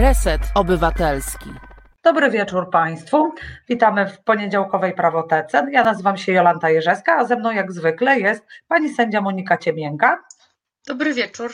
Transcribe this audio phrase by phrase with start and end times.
[0.00, 1.50] Reset Obywatelski.
[2.02, 3.34] Dobry wieczór Państwu.
[3.68, 5.66] Witamy w poniedziałkowej prawotece.
[5.70, 10.18] Ja nazywam się Jolanta Jerzeska, a ze mną jak zwykle jest pani sędzia Monika Ciemięga.
[10.86, 11.50] Dobry wieczór.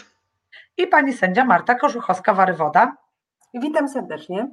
[0.76, 2.88] I pani sędzia Marta Korzuchowska-Warywoda.
[3.54, 4.49] Witam serdecznie.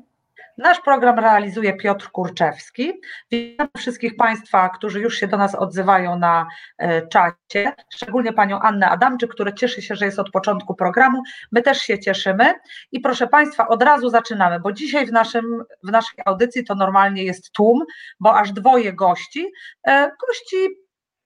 [0.58, 2.94] Nasz program realizuje Piotr Kurczewski.
[3.32, 6.48] Witam wszystkich Państwa, którzy już się do nas odzywają na
[6.78, 11.24] e, czacie, szczególnie Panią Annę Adamczyk, która cieszy się, że jest od początku programu.
[11.52, 12.54] My też się cieszymy
[12.92, 17.24] i proszę Państwa, od razu zaczynamy, bo dzisiaj w, naszym, w naszej audycji to normalnie
[17.24, 17.84] jest tłum,
[18.20, 19.52] bo aż dwoje gości,
[19.88, 20.58] e, gości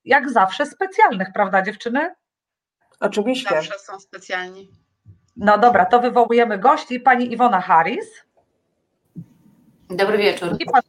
[0.05, 2.15] jak zawsze specjalnych, prawda dziewczyny?
[2.99, 3.55] Oczywiście.
[3.55, 4.69] Zawsze są specjalni.
[5.35, 6.99] No dobra, to wywołujemy gości.
[6.99, 8.26] Pani Iwona Harris.
[9.89, 10.55] Dobry wieczór.
[10.59, 10.81] I pan,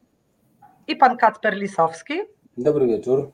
[0.88, 2.15] i pan Kacper Lisowski.
[2.57, 3.30] Dobry wieczór.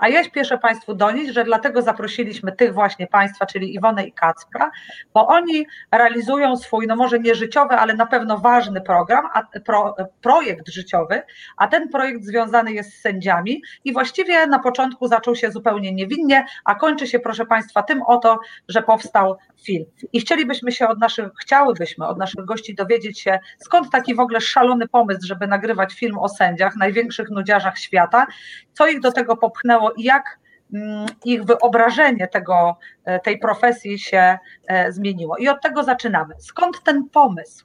[0.00, 4.70] A ja śpieszę Państwu donieść, że dlatego zaprosiliśmy tych właśnie Państwa, czyli Iwonę i Kacpra,
[5.14, 9.96] bo oni realizują swój, no może nie życiowy, ale na pewno ważny program, a, pro,
[10.22, 11.22] projekt życiowy,
[11.56, 16.44] a ten projekt związany jest z sędziami i właściwie na początku zaczął się zupełnie niewinnie,
[16.64, 19.84] a kończy się, proszę Państwa, tym oto, że powstał film.
[20.12, 24.40] I chcielibyśmy się od naszych, chciałybyśmy od naszych gości dowiedzieć się, skąd taki w ogóle
[24.40, 28.26] szalony pomysł, żeby nagrywać film o sędziach, największych nudziarzach świata,
[28.72, 30.38] co ich do tego popchnęło jak
[30.74, 35.36] mm, ich wyobrażenie tego, e, tej profesji się e, zmieniło.
[35.36, 36.34] I od tego zaczynamy.
[36.38, 37.64] Skąd ten pomysł?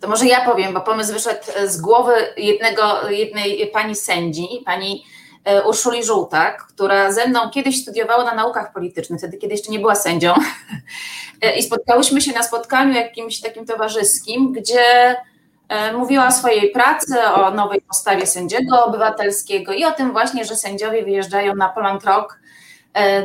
[0.00, 5.04] To może ja powiem, bo pomysł wyszedł z głowy jednego, jednej pani sędzi, pani
[5.44, 9.78] e, Urszuli Żółtak, która ze mną kiedyś studiowała na naukach politycznych, wtedy kiedy jeszcze nie
[9.78, 10.34] była sędzią.
[11.58, 15.16] I spotkałyśmy się na spotkaniu jakimś takim towarzyskim, gdzie
[15.94, 21.04] mówiła o swojej pracy, o nowej postawie sędziego obywatelskiego i o tym właśnie, że sędziowie
[21.04, 22.38] wyjeżdżają na Poland Rock,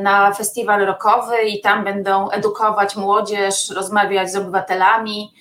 [0.02, 5.34] na festiwal rockowy i tam będą edukować młodzież, rozmawiać z obywatelami.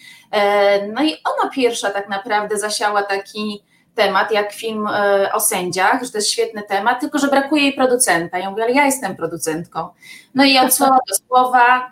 [0.92, 3.62] No i ona pierwsza tak naprawdę zasiała taki
[3.94, 4.88] temat jak film
[5.32, 8.38] o sędziach, że to jest świetny temat, tylko że brakuje jej producenta.
[8.38, 9.88] Ja mówię, ale ja jestem producentką.
[10.34, 11.91] No i od słowa do słowa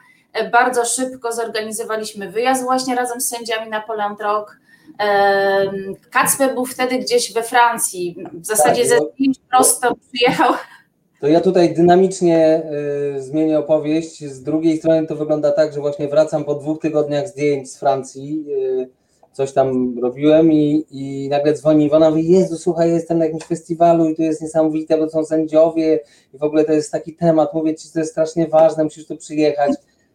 [0.53, 4.57] bardzo szybko zorganizowaliśmy wyjazd właśnie razem z sędziami na Poland Rock.
[6.11, 10.55] Kacper był wtedy gdzieś we Francji, w zasadzie tak, ze zdjęć prosto przyjechał.
[11.21, 12.63] To ja tutaj dynamicznie
[13.17, 14.25] y, zmienię opowieść.
[14.25, 18.45] Z drugiej strony to wygląda tak, że właśnie wracam po dwóch tygodniach zdjęć z Francji.
[18.49, 18.89] Y,
[19.33, 24.09] coś tam robiłem i, i nagle dzwoni Iwona mówi, Jezu, słuchaj, jestem na jakimś festiwalu
[24.09, 26.01] i tu jest niesamowite, bo to są sędziowie
[26.35, 29.17] i w ogóle to jest taki temat, mówię Ci, to jest strasznie ważne, musisz tu
[29.17, 29.71] przyjechać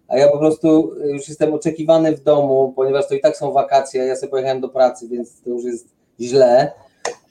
[0.08, 4.06] a ja po prostu już jestem oczekiwany w domu, ponieważ to i tak są wakacje,
[4.06, 5.88] ja sobie pojechałem do pracy, więc to już jest
[6.20, 6.72] źle.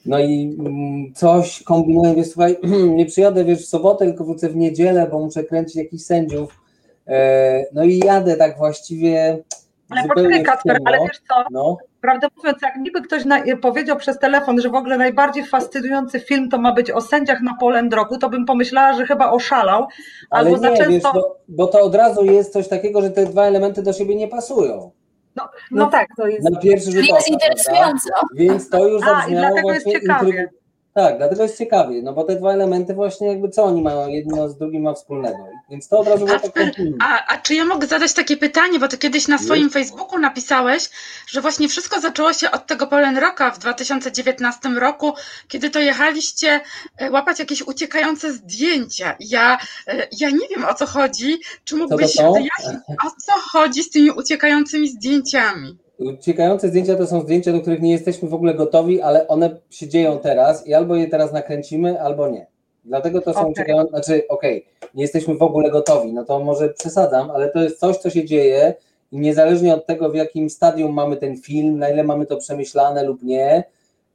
[0.05, 2.57] No i mm, coś kombinuję, wiesz, słuchaj,
[2.97, 6.59] nie przyjadę, wiesz, w sobotę, tylko wrócę w niedzielę, bo muszę kręcić jakichś sędziów.
[7.07, 9.43] E, no i jadę tak właściwie
[9.89, 11.77] ale poczekaj Kacper, ale wiesz co, no.
[12.01, 16.49] prawdę mówiąc, jak niby ktoś na, powiedział przez telefon, że w ogóle najbardziej fascynujący film
[16.49, 19.87] to ma być o sędziach na Polendroku, to bym pomyślała, że chyba oszalał.
[20.29, 20.89] Ale albo nie, za często...
[20.89, 24.15] wiesz, bo, bo to od razu jest coś takiego, że te dwa elementy do siebie
[24.15, 24.91] nie pasują.
[25.35, 26.49] No, no, no tak, to jest.
[26.49, 28.09] Na pierwszy rzut jest interesujące.
[28.35, 30.49] Więc to już zabrzmiało A, właśnie jest ciekawie.
[30.93, 34.49] Tak, dlatego jest ciekawie, no bo te dwa elementy właśnie jakby co oni mają jedno
[34.49, 35.37] z drugim ma wspólnego.
[35.69, 38.87] Więc to od razu a, tak a, a czy ja mogę zadać takie pytanie, bo
[38.87, 40.89] ty kiedyś na swoim Facebooku napisałeś,
[41.27, 45.13] że właśnie wszystko zaczęło się od tego Polen Rocka w 2019 roku,
[45.47, 46.61] kiedy to jechaliście
[46.97, 49.15] e, łapać jakieś uciekające zdjęcia.
[49.19, 49.57] Ja,
[49.87, 51.37] e, ja nie wiem o co chodzi.
[51.63, 55.77] Czy mógłbyś wyjaśnić, o co chodzi z tymi uciekającymi zdjęciami?
[55.97, 59.87] Uciekające zdjęcia to są zdjęcia, do których nie jesteśmy w ogóle gotowi, ale one się
[59.87, 62.47] dzieją teraz i albo je teraz nakręcimy, albo nie.
[62.87, 63.51] Dlatego to są okay.
[63.51, 67.63] uciekające, znaczy okej, okay, nie jesteśmy w ogóle gotowi, no to może przesadzam, ale to
[67.63, 68.73] jest coś, co się dzieje
[69.11, 73.03] i niezależnie od tego, w jakim stadium mamy ten film, na ile mamy to przemyślane
[73.03, 73.63] lub nie,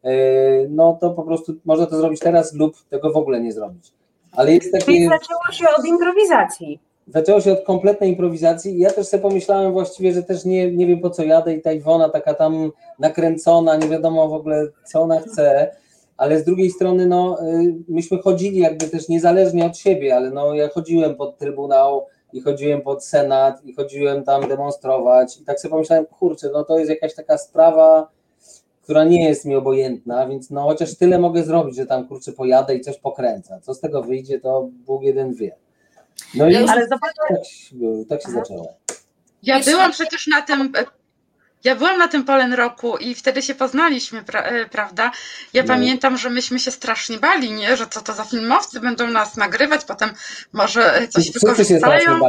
[0.05, 0.11] yy,
[0.71, 3.93] no to po prostu można to zrobić teraz lub tego w ogóle nie zrobić.
[4.33, 4.85] Ale jest takie...
[4.85, 9.73] Czyli zaczęło się od improwizacji zaczęło się od kompletnej improwizacji i ja też sobie pomyślałem
[9.73, 13.77] właściwie, że też nie, nie wiem po co jadę i ta Iwona taka tam nakręcona,
[13.77, 15.77] nie wiadomo w ogóle co ona chce,
[16.23, 20.55] ale z drugiej strony no y, myśmy chodzili jakby też niezależnie od siebie, ale no
[20.55, 25.71] ja chodziłem pod Trybunał i chodziłem pod Senat i chodziłem tam demonstrować i tak sobie
[25.71, 28.09] pomyślałem, kurczę, no to jest jakaś taka sprawa,
[28.83, 32.75] która nie jest mi obojętna, więc no chociaż tyle mogę zrobić, że tam kurczę pojadę
[32.75, 33.61] i coś pokręcę.
[33.63, 35.57] Co z tego wyjdzie, to Bóg jeden wie.
[36.35, 37.21] No i ale zobaczcie.
[37.29, 38.75] Tak, tak się zaczęło.
[39.43, 40.73] Ja byłam przecież na tym.
[41.65, 45.11] Ja byłam na tym Polen Roku i wtedy się poznaliśmy, pra, e, prawda?
[45.53, 45.69] Ja No.
[45.69, 47.77] pamiętam, że myśmy się strasznie bali, nie?
[47.77, 50.11] Że co to za filmowcy będą nas nagrywać, potem
[50.53, 52.21] może e, coś strasznie wykorzystają.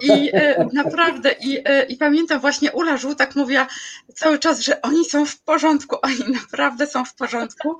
[0.00, 3.66] I e, naprawdę, i, e, i pamiętam właśnie Ula Żółtak mówiła
[4.14, 6.18] cały czas, że oni są w porządku, oni
[6.52, 7.78] naprawdę są w porządku.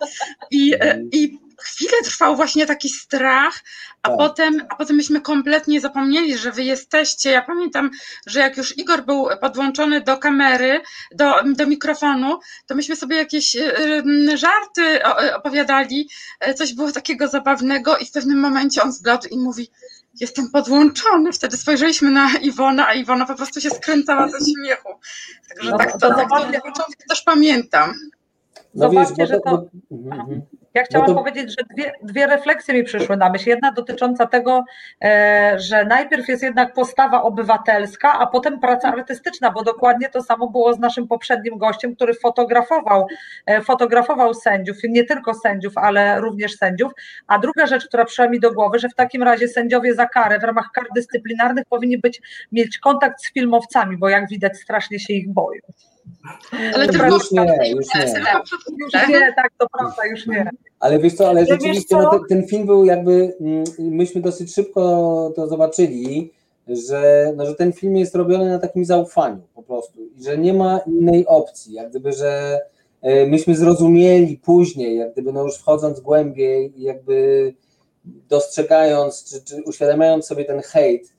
[0.50, 3.60] I, e, i chwilę trwał właśnie taki strach,
[4.02, 4.18] a Tak.
[4.18, 7.30] potem, a potem myśmy kompletnie zapomnieli, że wy jesteście.
[7.30, 7.90] Ja pamiętam,
[8.26, 10.80] że jak już Igor był podłączony do kamery,
[11.14, 13.78] do, do mikrofonu, to myśmy sobie jakieś e,
[14.32, 16.08] e, żarty e, opowiadali,
[16.40, 19.70] e, coś było takiego zabawnego i w pewnym momencie on zgadł i mówi
[20.20, 21.32] jestem podłączony.
[21.32, 24.88] Wtedy spojrzeliśmy na Iwonę, a Iwona po prostu się skręcała ze śmiechu.
[25.48, 27.94] Także No tak, to to, tak, to początki też pamiętam.
[28.74, 29.64] No Zobaczcie, że to...
[29.90, 30.42] mhm.
[30.74, 33.48] Ja chciałam to- powiedzieć, że dwie, dwie refleksje mi przyszły na myśl.
[33.48, 34.64] Jedna dotycząca tego,
[35.04, 40.50] e, że najpierw jest jednak postawa obywatelska, a potem praca artystyczna, bo dokładnie to samo
[40.50, 43.06] było z naszym poprzednim gościem, który fotografował,
[43.46, 46.92] e, fotografował sędziów, nie tylko sędziów, ale również sędziów.
[47.26, 50.38] A druga rzecz, która przyszła mi do głowy, że w takim razie sędziowie za karę
[50.38, 52.22] w ramach kar dyscyplinarnych powinni być,
[52.52, 55.60] mieć kontakt z filmowcami, bo jak widać strasznie się ich boją.
[56.74, 58.12] Ale To tylko, Już nie, już nie.
[58.78, 60.50] Już nie, tak, to prawda, już nie.
[60.80, 62.02] Ale wiesz co, ale wiesz rzeczywiście co?
[62.02, 66.32] No, ten, ten film był jakby, mm, myśmy dosyć szybko to zobaczyli,
[66.68, 70.54] że, no, że ten film jest robiony na takim zaufaniu po prostu i że nie
[70.54, 72.60] ma innej opcji, jak gdyby, że
[73.02, 77.54] e, myśmy zrozumieli później, jak gdyby no już wchodząc głębiej i jakby
[78.04, 81.12] dostrzegając, czy, czy uświadamiając sobie ten hejt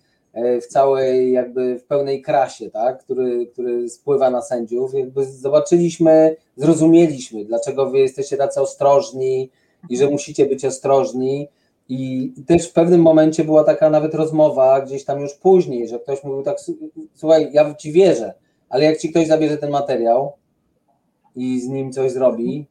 [0.61, 7.45] w całej jakby w pełnej krasie, tak, który, który spływa na sędziów, jakby zobaczyliśmy, zrozumieliśmy,
[7.45, 9.49] dlaczego wy jesteście tacy ostrożni
[9.89, 11.47] i że musicie być ostrożni.
[11.89, 16.23] I też w pewnym momencie była taka nawet rozmowa gdzieś tam już później, że ktoś
[16.23, 16.57] mówił tak,
[17.13, 18.33] słuchaj, ja ci wierzę,
[18.69, 20.33] ale jak ci ktoś zabierze ten materiał
[21.35, 22.67] i z nim coś zrobi,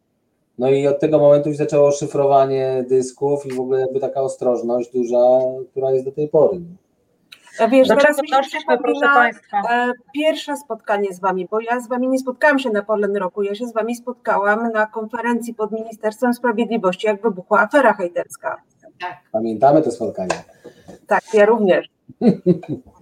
[0.58, 4.92] no i od tego momentu już zaczęło szyfrowanie dysków i w ogóle jakby taka ostrożność
[4.92, 5.40] duża,
[5.70, 6.60] która jest do tej pory.
[7.70, 9.62] Wiesz, Do teraz czego mi się doszliśmy, proszę przypomina Państwa?
[9.70, 13.42] e, pierwsze spotkanie z Wami, bo ja z Wami nie spotkałam się na Polen Roku,
[13.42, 18.56] ja się z Wami spotkałam na konferencji pod Ministerstwem Sprawiedliwości, jak wybuchła afera hejterska.
[19.00, 19.16] Tak.
[19.32, 20.42] Pamiętamy to spotkanie.
[21.06, 21.86] Tak, ja również.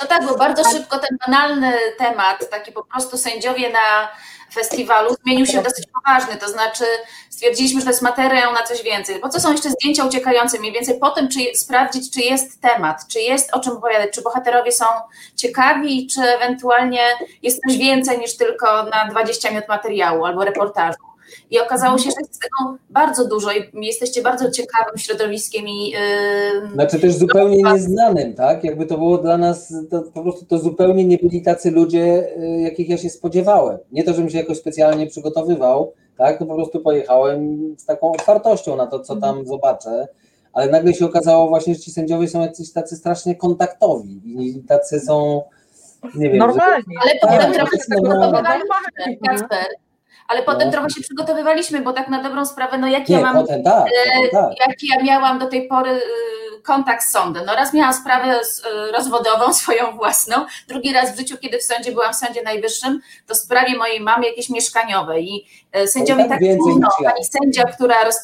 [0.00, 4.08] No tak, bo bardzo szybko ten banalny temat, taki po prostu sędziowie na
[4.54, 6.84] festiwalu zmienił się dosyć poważny, to znaczy
[7.30, 9.20] stwierdziliśmy, że to jest materiał na coś więcej.
[9.20, 10.58] Po co są jeszcze zdjęcia uciekające?
[10.58, 14.22] Mniej więcej po tym, czy sprawdzić, czy jest temat, czy jest o czym opowiadać, czy
[14.22, 14.84] bohaterowie są
[15.36, 17.02] ciekawi, czy ewentualnie
[17.42, 21.11] jest coś więcej niż tylko na 20 minut materiału albo reportażu.
[21.50, 25.98] I okazało się, że jest tego bardzo dużo i jesteście bardzo ciekawym środowiskiem i yy,
[26.74, 28.64] Znaczy też zupełnie nieznanym, tak?
[28.64, 32.60] Jakby to było dla nas, to, po prostu to zupełnie nie byli tacy ludzie, y,
[32.60, 33.78] jakich ja się spodziewałem.
[33.92, 36.38] Nie to, żebym się jakoś specjalnie przygotowywał, tak?
[36.38, 40.08] To po prostu pojechałem z taką otwartością na to, co tam zobaczę,
[40.52, 45.00] ale nagle się okazało właśnie, że ci sędziowie są jacyś tacy strasznie kontaktowi i tacy
[45.00, 45.42] są,
[46.14, 46.96] nie wiem, że- Normalnie.
[47.02, 48.20] Ale potem Tak, trochę jest się normalne.
[48.40, 49.66] przygotowywaliśmy, Kacper.
[50.32, 50.72] Ale potem No.
[50.72, 53.84] trochę się przygotowywaliśmy, bo tak na dobrą sprawę, no jaki nie, ja mam, potem tak,
[53.84, 54.68] potem tak.
[54.68, 57.44] jaki ja miałam do tej pory y, kontakt z sądem.
[57.46, 60.36] No raz miałam sprawę y, rozwodową, swoją własną,
[60.68, 64.00] drugi raz w życiu, kiedy w sądzie byłam w Sądzie Najwyższym, to w sprawie mojej
[64.00, 65.46] mamy jakieś mieszkaniowe i
[65.86, 68.16] sędziowie tak tak pani sędzia, która roz,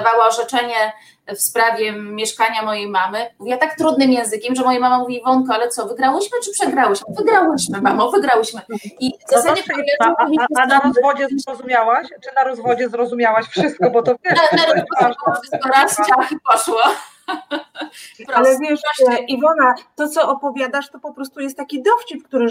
[0.00, 0.92] dawała orzeczenie
[1.26, 5.68] w sprawie mieszkania mojej mamy, mówiła tak trudnym językiem, że moja mama mówi, Wonko, ale
[5.68, 7.06] co, wygrałyśmy czy przegrałyśmy?
[7.18, 8.60] Wygrałyśmy, mamo, wygrałyśmy.
[9.00, 12.06] I w No zasadzie dobrze, a, a, a na rozwodzie zrozumiałaś?
[12.08, 13.90] Czy na rozwodzie zrozumiałaś wszystko?
[13.90, 16.80] Bo to wiesz, na, na rozwodzie wszystko raz, ciach i poszło.
[18.34, 18.80] Ale wiesz,
[19.10, 22.46] e, Iwona, to co opowiadasz, to po prostu jest taki dowcip, który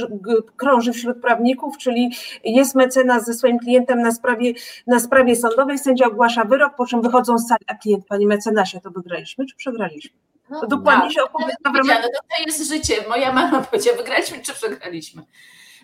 [0.57, 4.53] krąży wśród prawników, czyli jest mecenas ze swoim klientem na sprawie,
[4.87, 8.81] na sprawie sądowej, sędzia ogłasza wyrok, po czym wychodzą z sali, a klient, panie mecenasie,
[8.81, 10.11] to wygraliśmy czy przegraliśmy?
[10.49, 11.13] No, To dokładnie tak.
[11.13, 12.11] się opowiada w Powiedziano, ramach...
[12.13, 12.95] to, to jest życie.
[13.09, 15.23] Moja mama powiedziała, wygraliśmy czy przegraliśmy.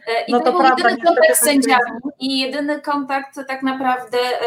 [0.08, 1.44] E, I No to, to był prawda, jedyny kontakt z tak jest.
[1.44, 4.46] sędziami i jedyny kontakt tak naprawdę, e,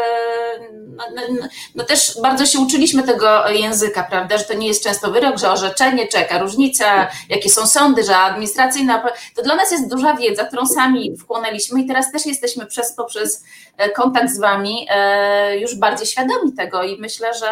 [0.97, 4.83] no, no, no, no też bardzo się uczyliśmy tego języka, prawda, że to nie jest
[4.83, 9.71] często wyrok, że orzeczenie, czy jaka różnica, jakie są sądy, że administracyjna, to dla nas
[9.71, 13.43] jest duża wiedza, którą sami wchłonęliśmy i teraz też jesteśmy przez, poprzez
[13.77, 14.87] e, kontakt z wami
[15.59, 17.47] już bardziej świadomi tego i myślę, że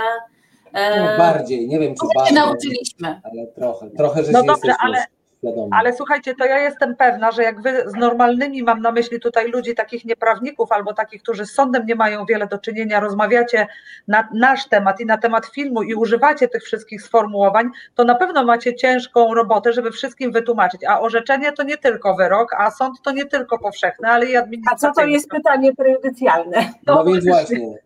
[0.74, 3.22] No, bardziej, nie wiem czy trochę się bardziej, nauczyliśmy.
[3.24, 5.06] ale trochę, trochę, że No się dobrze, jesteśmy ale-
[5.44, 5.70] wiadomo.
[5.72, 9.52] Ale słuchajcie, to ja jestem pewna, że jak wy z normalnymi, mam na myśli tutaj
[9.52, 13.68] ludzi takich nieprawników albo takich, którzy z sądem nie mają wiele do czynienia, rozmawiacie
[14.08, 18.44] na nasz temat i na temat filmu i używacie tych wszystkich sformułowań, to na pewno
[18.44, 20.82] macie ciężką robotę, żeby wszystkim wytłumaczyć.
[20.88, 24.40] A orzeczenie to nie tylko wyrok, a sąd to nie tylko powszechne, ale i A
[24.44, 24.94] administracyjne.
[24.94, 26.74] co to jest pytanie prejudycjalne?
[26.88, 27.78] No To więc właśnie.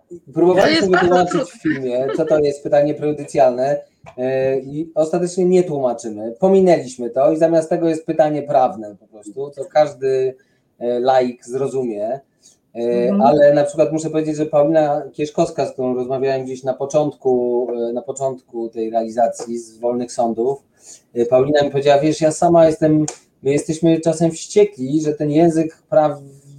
[0.51, 3.79] bardzo wytłumaczyć w filmie, co to jest pytanie prejudycjalne
[4.63, 6.35] i ostatecznie nie tłumaczymy.
[6.39, 10.35] Pominęliśmy to i zamiast tego jest pytanie prawne po prostu, co każdy
[10.79, 12.05] e, laik zrozumie.
[12.05, 12.19] E,
[12.75, 13.21] Mhm.
[13.21, 17.93] Ale na przykład muszę powiedzieć, że Paulina Kieszkowska, z którą rozmawiałem gdzieś na początku, e,
[17.93, 20.63] na początku tej realizacji z wolnych sądów,
[21.13, 23.05] e, Paulina mi powiedziała, wiesz, ja sama jestem,
[23.43, 25.77] my jesteśmy czasem wściekli, że ten język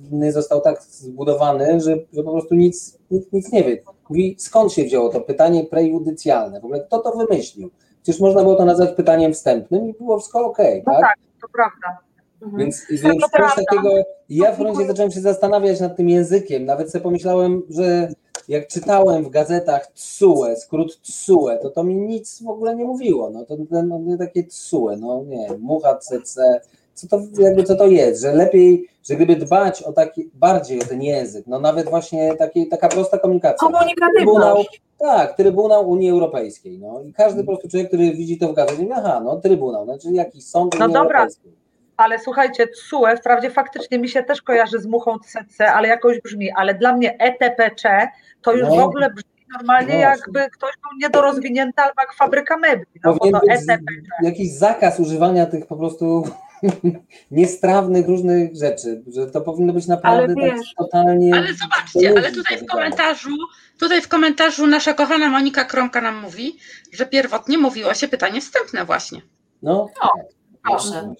[0.09, 3.83] prawny został tak zbudowany, że, że po prostu nic, nikt nic nie wie.
[4.09, 6.61] Mówi, skąd się wzięło to pytanie prejudycjalne?
[6.61, 7.71] W ogóle kto to wymyślił?
[8.03, 11.00] Przecież można było to nazwać pytaniem wstępnym i było wszystko okej, No tak?
[11.00, 11.99] tak, to prawda.
[12.43, 12.62] Mhm.
[12.62, 13.91] Więc, więc to coś takiego.
[14.29, 16.65] Ja w momencie zacząłem się zastanawiać nad tym językiem.
[16.65, 18.09] Nawet sobie pomyślałem, że
[18.49, 23.31] jak czytałem w gazetach TSUE, skrót TSUE, to to mi nic w ogóle nie mówiło.
[23.31, 26.61] No to ten, no, nie takie TSUE, no nie, mucha CC.
[26.99, 30.85] Co to, jakby co to jest, że lepiej, że gdyby dbać o taki, bardziej o
[30.85, 33.69] ten język, no nawet właśnie taki, taka prosta komunikacja.
[33.69, 34.83] Komunikatywność.
[34.99, 36.78] tak, Trybunał Unii Europejskiej.
[36.78, 37.02] No.
[37.02, 40.45] I każdy po prostu człowiek, który widzi to w gazecie, aha, no Trybunał, znaczy jakiś
[40.47, 41.19] sąd No Unii dobra.
[41.19, 41.52] Europejskiej.
[41.97, 46.50] Ale słuchajcie, TSUE wprawdzie faktycznie mi się też kojarzy z muchą CC, ale jakoś brzmi,
[46.57, 48.09] ale dla mnie ETPC
[48.43, 48.76] to już No.
[48.76, 50.00] w ogóle brzmi normalnie Właśnie.
[50.00, 53.78] jakby ktoś był niedorozwinięty albo jak fabryka mebli, no bo to ETPC.
[54.23, 56.25] jakiś zakaz używania tych po prostu
[57.31, 61.35] niestrawnych różnych rzeczy, że to powinno być naprawdę Ale tak wiesz- totalnie...
[61.35, 63.31] Ale zobaczcie, ale tutaj w komentarzu,
[63.79, 66.57] tutaj w komentarzu nasza kochana Monika Kromka nam mówi,
[66.93, 69.23] że pierwotnie mówiło się pytanie wstępne właśnie.
[69.62, 70.27] No, O, tak,
[70.62, 71.15] proszę.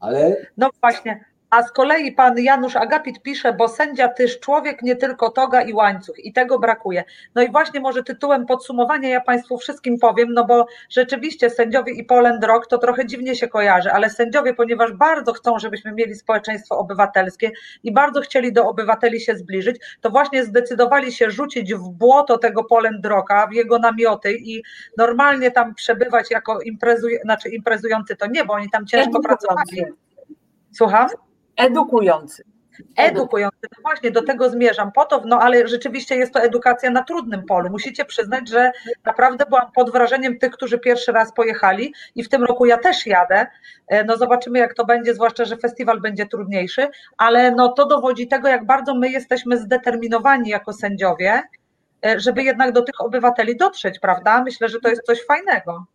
[0.00, 1.24] Ale No właśnie.
[1.54, 5.72] A z kolei pan Janusz Agapit pisze, bo sędzia tyż człowiek, nie tylko toga i
[5.72, 7.04] łańcuch i tego brakuje.
[7.34, 12.04] No i właśnie może tytułem podsumowania ja Państwu wszystkim powiem, no bo rzeczywiście sędziowie i
[12.04, 16.78] Poland Rock to trochę dziwnie się kojarzy, ale sędziowie, ponieważ bardzo chcą, żebyśmy mieli społeczeństwo
[16.78, 17.50] obywatelskie
[17.82, 22.64] i bardzo chcieli do obywateli się zbliżyć, to właśnie zdecydowali się rzucić w błoto tego
[22.64, 24.62] Poland Rocka, w jego namioty i
[24.98, 29.60] normalnie tam przebywać jako imprezuj, znaczy imprezujący to nie, bo oni tam ciężko pracowali.
[29.72, 30.04] Edukujący.
[30.72, 31.08] Słucham?
[31.56, 32.44] Edukujący.
[32.96, 33.58] edukujący.
[33.62, 34.92] No właśnie do tego zmierzam.
[34.92, 37.70] Po to, no ale rzeczywiście jest to edukacja na trudnym polu.
[37.70, 38.72] Musicie przyznać, że
[39.04, 43.06] naprawdę byłam pod wrażeniem tych, którzy pierwszy raz pojechali i w tym roku ja też
[43.06, 43.46] jadę.
[43.88, 48.28] E, No zobaczymy, jak to będzie, zwłaszcza, że festiwal będzie trudniejszy, ale no to dowodzi
[48.28, 51.42] tego, jak bardzo my jesteśmy zdeterminowani jako sędziowie,
[52.06, 54.42] e, żeby jednak do tych obywateli dotrzeć, prawda?
[54.44, 55.86] Myślę, że to jest coś fajnego.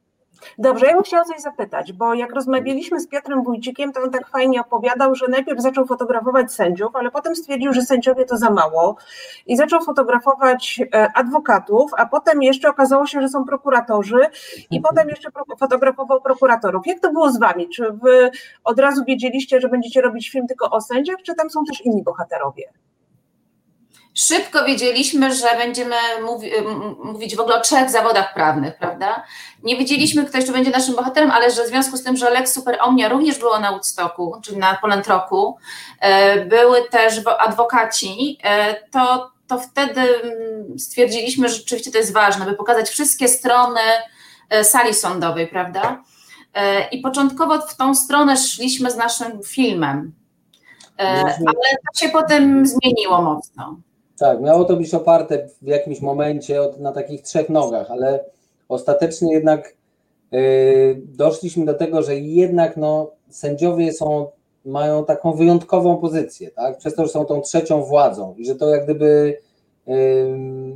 [0.58, 4.28] Dobrze, ja bym chciała coś zapytać, bo jak rozmawialiśmy z Piotrem Wójcikiem, to on tak
[4.28, 8.96] fajnie opowiadał, że najpierw zaczął fotografować sędziów, ale potem stwierdził, że sędziowie to za mało
[9.48, 14.20] i zaczął fotografować e, adwokatów, a potem jeszcze okazało się, że są prokuratorzy
[14.72, 15.30] i potem jeszcze
[15.60, 16.88] fotografował prokuratorów.
[16.88, 17.70] Jak to było z wami?
[17.70, 18.32] Czy wy
[18.64, 22.04] od razu wiedzieliście, że będziecie robić film tylko o sędziach, czy tam są też inni
[22.04, 22.64] bohaterowie?
[24.28, 25.96] Szybko wiedzieliśmy, że będziemy
[26.26, 26.52] mówi,
[27.04, 29.24] mówić w ogóle o trzech zawodach prawnych, prawda?
[29.64, 32.54] Nie wiedzieliśmy, kto jeszcze będzie naszym bohaterem, ale że w związku z tym, że Lex
[32.54, 35.58] Super Omnia również było na Woodstocku, czyli na Poland Rocku,
[36.00, 42.14] e, były też wo- adwokaci, e, to, to wtedy mm, stwierdziliśmy, że rzeczywiście to jest
[42.14, 43.82] ważne, by pokazać wszystkie strony
[44.50, 46.04] e, sali sądowej, prawda?
[46.92, 50.14] I początkowo w tą stronę szliśmy z naszym filmem,
[50.98, 53.78] ale to się potem zmieniło mocno.
[54.20, 58.26] Tak, miało to być oparte w jakimś momencie od, na takich trzech nogach, ale
[58.70, 59.76] ostatecznie jednak
[60.32, 64.28] yy, doszliśmy do tego, że jednak no, sędziowie są,
[64.66, 66.78] mają taką wyjątkową pozycję, tak?
[66.78, 69.38] Przez to, że są tą trzecią władzą i że to jak gdyby
[69.88, 69.96] yy,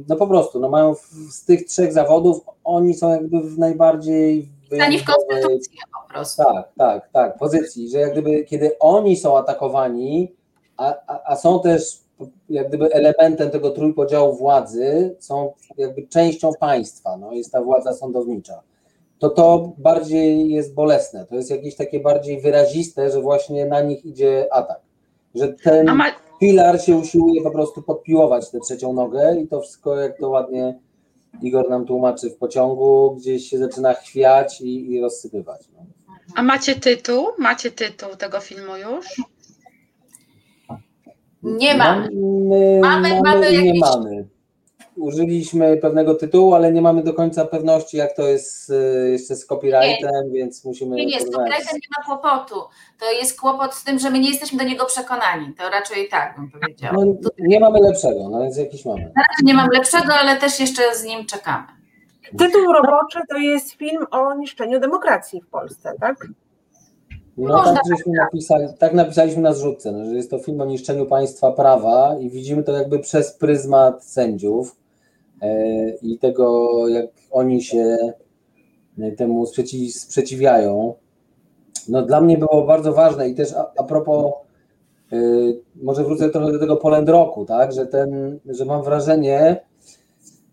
[0.09, 4.49] no po prostu, no mają w, z tych trzech zawodów, oni są jakby w najbardziej
[4.75, 6.43] Stanie w konstytucji po prostu.
[6.43, 10.33] tak, tak, tak, pozycji, że jak gdyby kiedy oni są atakowani,
[10.77, 12.02] a, a, a są też
[12.49, 18.61] jak gdyby elementem tego trójpodziału władzy, są jakby częścią państwa, no jest ta władza sądownicza,
[19.19, 24.05] to to bardziej jest bolesne, to jest jakieś takie bardziej wyraziste, że właśnie na nich
[24.05, 24.79] idzie atak,
[25.35, 25.87] że ten
[26.39, 30.79] filar się usiłuje po prostu podpiłować tę trzecią nogę i to wszystko, jak to ładnie
[31.41, 35.61] Igor nam tłumaczy w pociągu, gdzieś się zaczyna chwiać i, i rozsypywać.
[35.77, 35.85] No.
[36.35, 37.27] a macie tytuł?
[37.37, 39.05] Macie tytuł tego filmu już?
[41.43, 42.09] Nie mamy.
[42.11, 44.27] Mamy, Mamy- mamy, i nie jakieś- mamy.
[44.95, 49.45] użyliśmy pewnego tytułu, ale nie mamy do końca pewności, jak to jest e, jeszcze z
[49.45, 50.95] copyrightem, więc musimy.
[50.95, 52.55] Nie, nie, z copyrightem nie ma kłopotu.
[52.99, 55.53] To jest kłopot z tym, że my nie jesteśmy do niego przekonani.
[55.53, 56.93] To raczej tak bym powiedziała.
[56.97, 59.01] No, nie mamy lepszego, no więc jakiś mamy.
[59.01, 61.67] Na razie nie mam lepszego, ale też jeszcze z nim czekamy.
[62.37, 66.27] Tytuł roboczy to jest film o niszczeniu demokracji w Polsce, tak?
[67.37, 70.65] No Można tak żeśmy napisali, tak napisaliśmy na zrzutce, no, że jest to film o
[70.65, 74.75] niszczeniu państwa prawa i widzimy to jakby przez pryzmat sędziów
[75.41, 77.97] e, i tego, jak oni się
[78.99, 80.93] e, temu sprzeciw, sprzeciwiają.
[81.89, 84.33] No dla mnie było bardzo ważne i też a, a propos,
[85.13, 85.17] e,
[85.75, 89.61] może wrócę trochę do tego Poland Roku, tak, że ten, że mam wrażenie,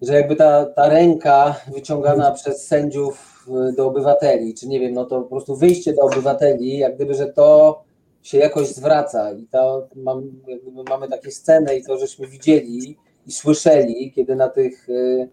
[0.02, 3.29] że jakby ta, ta ręka wyciągana przez sędziów
[3.76, 7.26] do obywateli, czy nie wiem, no to po prostu wyjście do obywateli, jak gdyby, że
[7.26, 7.80] to
[8.22, 9.32] się jakoś zwraca.
[9.32, 10.30] I to mam,
[10.62, 15.28] gdyby mamy takie sceny i to żeśmy widzieli i słyszeli, kiedy na tych y,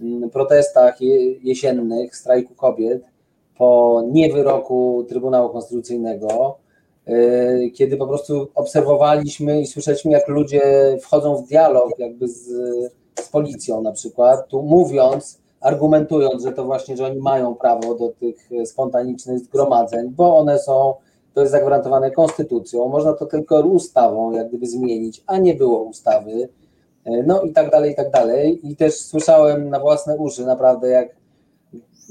[0.00, 3.02] mm, protestach je, jesiennych, strajku kobiet,
[3.58, 6.58] po niewyroku Trybunału Konstytucyjnego,
[7.08, 10.62] y, kiedy po prostu obserwowaliśmy i słyszeliśmy, jak ludzie
[11.02, 12.46] wchodzą w dialog jakby z,
[13.20, 18.08] z policją na przykład, tu mówiąc, argumentując, że to właśnie, że oni mają prawo do
[18.08, 20.94] tych spontanicznych zgromadzeń, bo one są,
[21.34, 26.48] to jest zagwarantowane konstytucją, można to tylko ustawą jak gdyby zmienić, a nie było ustawy,
[27.26, 28.68] no i tak dalej, i tak dalej.
[28.70, 31.08] I też słyszałem na własne uszy naprawdę, jak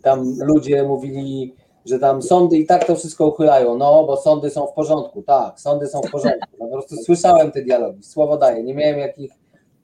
[0.03, 4.67] tam ludzie mówili, że tam sądy i tak to wszystko uchylają, no bo sądy są
[4.67, 6.47] w porządku, tak, sądy są w porządku.
[6.59, 9.31] No, po prostu słyszałem te dialogi, słowo daję, nie miałem jakich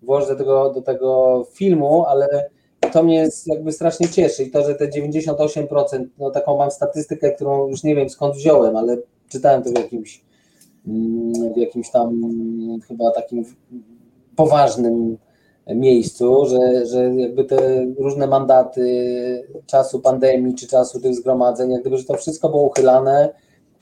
[0.01, 2.49] włożyć do tego, do tego filmu, ale
[2.93, 7.31] to mnie jest jakby strasznie cieszy i to, że te 98%, no taką mam statystykę,
[7.31, 8.97] którą już nie wiem skąd wziąłem, ale
[9.29, 10.23] czytałem to w jakimś,
[10.87, 12.21] mm, w jakimś tam
[12.87, 13.45] chyba takim
[14.35, 15.17] poważnym
[15.67, 18.87] miejscu, że, że jakby te różne mandaty
[19.65, 23.29] czasu pandemii czy czasu tych zgromadzeń, jak gdyby, że to wszystko było uchylane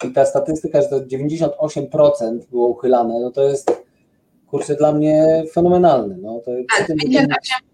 [0.05, 3.83] i ta statystyka, że to 98% było uchylane, no to jest
[4.47, 6.17] kurczę dla mnie fenomenalne.
[6.17, 7.72] No, to, Tak, przy tym, 58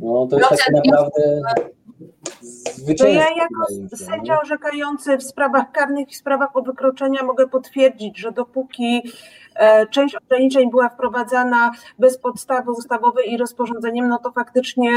[0.00, 3.06] no, to jest takie naprawdę To zwycięstwo.
[3.08, 8.32] ja jako sędzia orzekający w sprawach karnych i w sprawach o wykroczenia mogę potwierdzić, że
[8.32, 9.02] dopóki
[9.90, 14.90] część ograniczeń była wprowadzana bez podstawy ustawowej i rozporządzeniem, no to faktycznie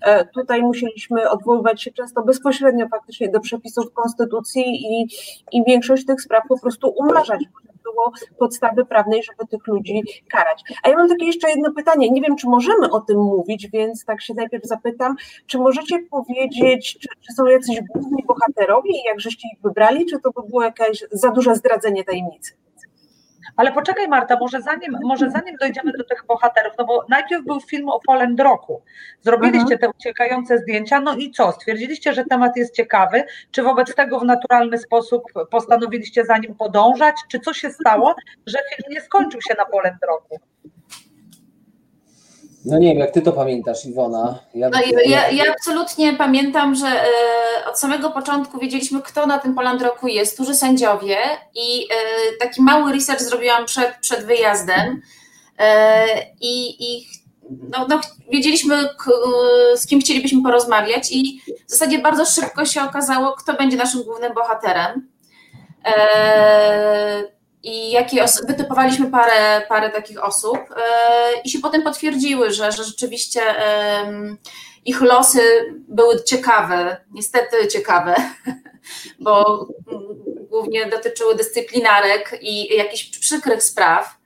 [0.00, 5.06] e, tutaj musieliśmy odwoływać się często bezpośrednio faktycznie do przepisów konstytucji i,
[5.52, 6.94] i większość tych spraw po prostu
[7.40, 7.46] nie
[7.82, 10.62] było podstawy prawnej, żeby tych ludzi karać.
[10.82, 14.04] A ja mam takie jeszcze jedno pytanie, nie wiem czy możemy o tym mówić, więc
[14.04, 19.48] tak się najpierw zapytam, czy możecie powiedzieć, czy, czy są jacyś główni bohaterowie jak żeście
[19.54, 22.52] ich wybrali, czy to by było jakieś za duże zdradzenie tajemnicy?
[23.56, 27.60] Ale poczekaj Marta, może zanim, może zanim dojdziemy do tych bohaterów, no bo najpierw był
[27.60, 28.82] film o Poland Roku.
[29.20, 31.52] Zrobiliście te uciekające zdjęcia, no i co?
[31.52, 33.24] Stwierdziliście, że temat jest ciekawy.
[33.50, 37.14] Czy wobec tego w naturalny sposób postanowiliście za nim podążać?
[37.30, 38.14] Czy co się stało,
[38.46, 40.51] że film nie skończył się na Poland Roku?
[42.64, 44.38] No nie wiem, jak ty to pamiętasz, Iwona.
[44.54, 47.06] Ja, No, ja, ja absolutnie pamiętam, że e,
[47.70, 51.16] od samego początku wiedzieliśmy, kto na tym Poland Roku jest, którzy sędziowie
[51.54, 51.96] i e,
[52.40, 55.02] taki mały research zrobiłam przed, przed wyjazdem
[55.58, 56.06] e,
[56.40, 57.06] i,
[57.70, 59.10] no, no, wiedzieliśmy, k,
[59.76, 64.34] z kim chcielibyśmy porozmawiać i w zasadzie bardzo szybko się okazało, kto będzie naszym głównym
[64.34, 65.08] bohaterem.
[67.62, 73.40] I jakie wytypowaliśmy parę, parę takich osób e, i się potem potwierdziły, że, że rzeczywiście
[74.84, 75.42] ich losy
[75.88, 78.14] były ciekawe, niestety ciekawe,
[79.24, 79.66] bo
[80.50, 84.18] głównie dotyczyły dyscyplinarek i jakichś przykrych spraw.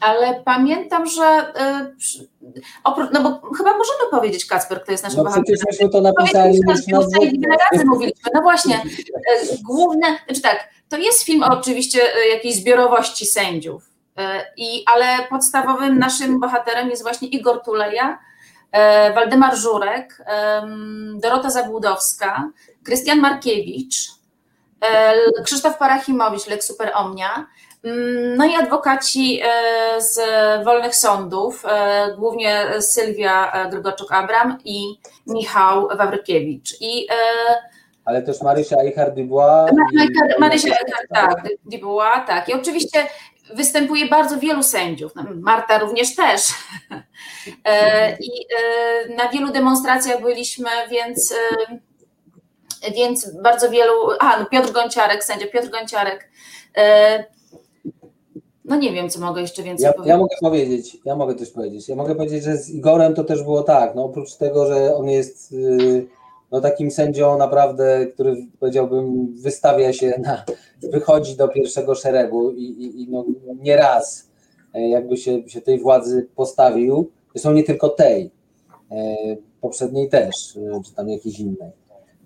[0.00, 1.94] Ale pamiętam, że e,
[3.12, 5.44] no bo chyba możemy powiedzieć, Kacper, kto jest naszym no bohaterem.
[5.44, 8.30] przecież myśmy to napisali już na wiele razy mówiliśmy.
[8.34, 14.46] No właśnie, e, główne, znaczy tak, to jest film oczywiście e, jakiejś zbiorowości sędziów, e,
[14.56, 18.18] i, ale podstawowym naszym bohaterem jest właśnie Igor Tuleja,
[19.14, 20.24] Waldemar Żurek,
[21.14, 22.50] Dorota Zabłudowska,
[22.84, 23.96] Krystian Markiewicz,
[25.44, 27.46] Krzysztof Parachimowicz, Lex Super Omnia,
[28.36, 30.18] no i adwokaci e, z
[30.64, 34.84] wolnych sądów, e, głównie Sylwia e, Grygoczuk-Abram i
[35.26, 36.76] Michał Wawrykiewicz.
[36.80, 37.08] I
[38.04, 39.70] Ale też Marysia Eichard-Dubois.
[40.40, 41.44] Marysia- Eckert, tak,
[42.26, 42.48] tak.
[42.48, 43.06] I oczywiście
[43.54, 45.12] występuje bardzo wielu sędziów.
[45.14, 46.42] No, Marta również też.
[48.20, 48.46] I
[49.16, 51.34] na wielu demonstracjach byliśmy, więc,
[52.94, 53.92] więc bardzo wielu.
[54.20, 56.28] A, no Piotr Gonciarek, sędzia Piotr Gonciarek.
[58.70, 60.08] No nie wiem, co mogę jeszcze więcej Ja, powiedzieć.
[60.08, 61.88] ja mogę powiedzieć, ja mogę coś powiedzieć.
[61.88, 65.08] Ja mogę powiedzieć, że z Igorem to też było tak, no oprócz tego, że on
[65.08, 66.06] jest y,
[66.50, 70.44] no takim sędzią naprawdę, który powiedziałbym wystawia się na,
[70.82, 73.24] wychodzi do pierwszego szeregu i, i, i no,
[73.62, 74.30] nie raz
[74.74, 78.30] e, jakby się, się tej władzy postawił, zresztą nie tylko tej,
[78.90, 79.16] e,
[79.60, 81.79] poprzedniej też, e, czy tam jakiejś innej.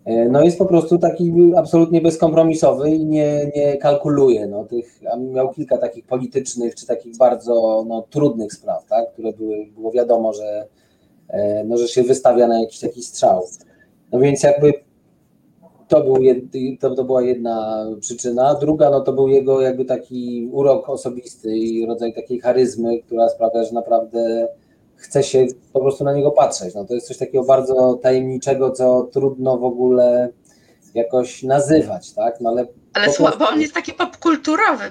[0.04, 4.46] E, No jest po prostu taki absolutnie bezkompromisowy i nie, nie kalkuluje.
[4.46, 5.00] No, tych,
[5.32, 10.32] miał kilka takich politycznych czy takich bardzo no, trudnych spraw, tak, które były, było wiadomo,
[10.32, 10.66] że,
[11.28, 13.46] e, no, że się wystawia na jakiś taki strzał.
[14.12, 14.72] No więc jakby
[15.88, 16.38] to, był jed,
[16.80, 18.54] to, to była jedna przyczyna.
[18.54, 23.64] Druga, no to był jego jakby taki urok osobisty i rodzaj takiej charyzmy, która sprawia,
[23.64, 24.48] że naprawdę
[24.96, 26.74] chce się po prostu na niego patrzeć.
[26.74, 30.28] No to jest coś takiego bardzo tajemniczego, co trudno w ogóle
[30.94, 32.40] jakoś nazywać, tak?
[32.40, 34.84] No ale Ale prostu- on jest taki popkulturowy.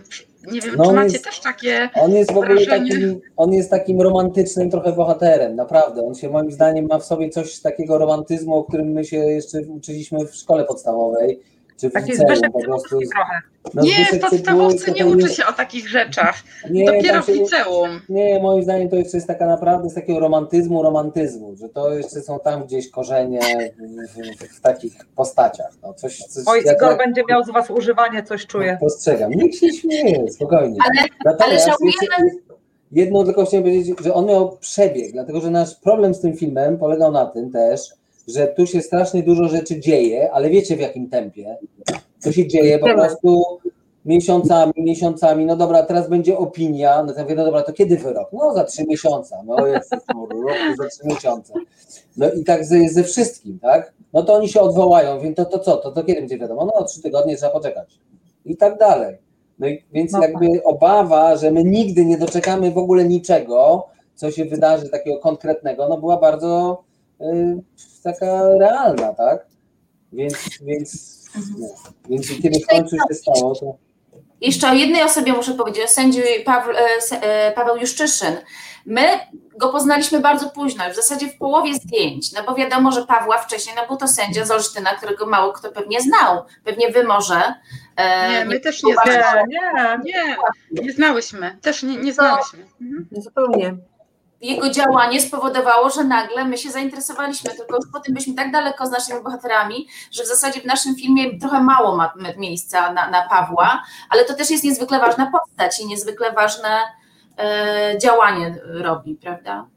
[0.52, 1.89] Nie wiem, No czy macie jest- też takie.
[2.02, 2.92] On jest w ogóle wrażenie.
[2.92, 6.02] takim, on jest takim romantycznym trochę bohaterem, naprawdę.
[6.08, 9.62] On się moim zdaniem ma w sobie coś takiego romantyzmu, o którym my się jeszcze
[9.62, 11.39] uczyliśmy w szkole podstawowej,
[11.80, 12.90] czy w Taki liceum Zbyszek po prostu.
[12.90, 13.40] Cybulski trochę.
[13.74, 16.36] No, nie, Zbyszek w podstawówce nie uczy jest- się o takich rzeczach.
[16.70, 17.90] nie, Dopiero w liceum.
[18.10, 22.22] Nie, moim zdaniem to jeszcze jest taka naprawdę z takiego romantyzmu, romantyzmu, że to jeszcze
[22.22, 23.40] są tam gdzieś korzenie
[23.78, 25.72] w, w, w takich postaciach.
[25.84, 28.78] No, coś, coś, Oj, jak- Igor jak- będzie miał z was używanie, coś czuję.
[28.80, 29.32] Postrzegam.
[29.32, 30.78] Nikt się śmieje, spokojnie.
[30.86, 32.44] Ale- Natomiast ale żałujemy- jeszcze
[32.92, 36.78] jedno tylko chciałem powiedzieć, że on miał przebieg, dlatego że nasz problem z tym filmem
[36.78, 37.90] polegał na tym też,
[38.28, 41.58] że tu się strasznie dużo rzeczy dzieje, ale wiecie w jakim tempie.
[42.24, 43.44] To się dzieje po prostu
[44.06, 45.46] miesiącami, miesiącami.
[45.46, 47.04] No dobra, teraz będzie opinia.
[47.04, 48.30] No to mówię, no dobra, to kiedy wyrok?
[48.34, 49.44] No za trzy miesiące.
[49.46, 51.54] No jest rok za trzy miesiące.
[52.18, 53.94] No i tak ze, ze wszystkim, tak?
[54.14, 55.78] No to oni się odwołają, więc to, to co?
[55.78, 56.66] To, to kiedy będzie wiadomo?
[56.66, 58.00] No trzy tygodnie trzeba poczekać.
[58.46, 59.18] I tak dalej.
[59.60, 64.32] No i więc No jakby obawa, że my nigdy nie doczekamy w ogóle niczego, co
[64.32, 66.84] się wydarzy takiego konkretnego, no była bardzo
[68.04, 69.46] taka realna, tak?
[70.14, 71.20] Więc, więc,
[71.60, 71.68] no,
[72.10, 73.76] więc kiedy w końcu się stało, to
[74.42, 78.36] Jeszcze o jednej osobie muszę powiedzieć, o sędziu Paweł, e, e, Paweł Juszczyszyn.
[78.86, 79.02] My
[79.58, 83.76] go poznaliśmy bardzo późno, w zasadzie w połowie zdjęć, no bo wiadomo, że Pawła wcześniej,
[83.76, 87.54] no był to sędzia z Olsztyna, którego mało kto pewnie znał, pewnie wy może.
[87.96, 89.44] e, Nie, my też nie Nie, znałyśmy.
[89.48, 89.98] nie.
[90.72, 91.58] Nie, nie znałyśmy.
[91.62, 92.60] Też nie, nie znałyśmy.
[92.82, 93.08] Mhm.
[93.12, 93.76] Zupełnie.
[94.43, 98.91] Jego działanie spowodowało, że nagle my się zainteresowaliśmy, tylko już potem byliśmy tak daleko z
[98.91, 103.84] naszymi bohaterami, że w zasadzie w naszym filmie trochę mało ma miejsca na, na Pawła,
[104.10, 106.79] ale to też jest niezwykle ważna postać i niezwykle ważne
[107.38, 109.73] e, działanie robi, prawda?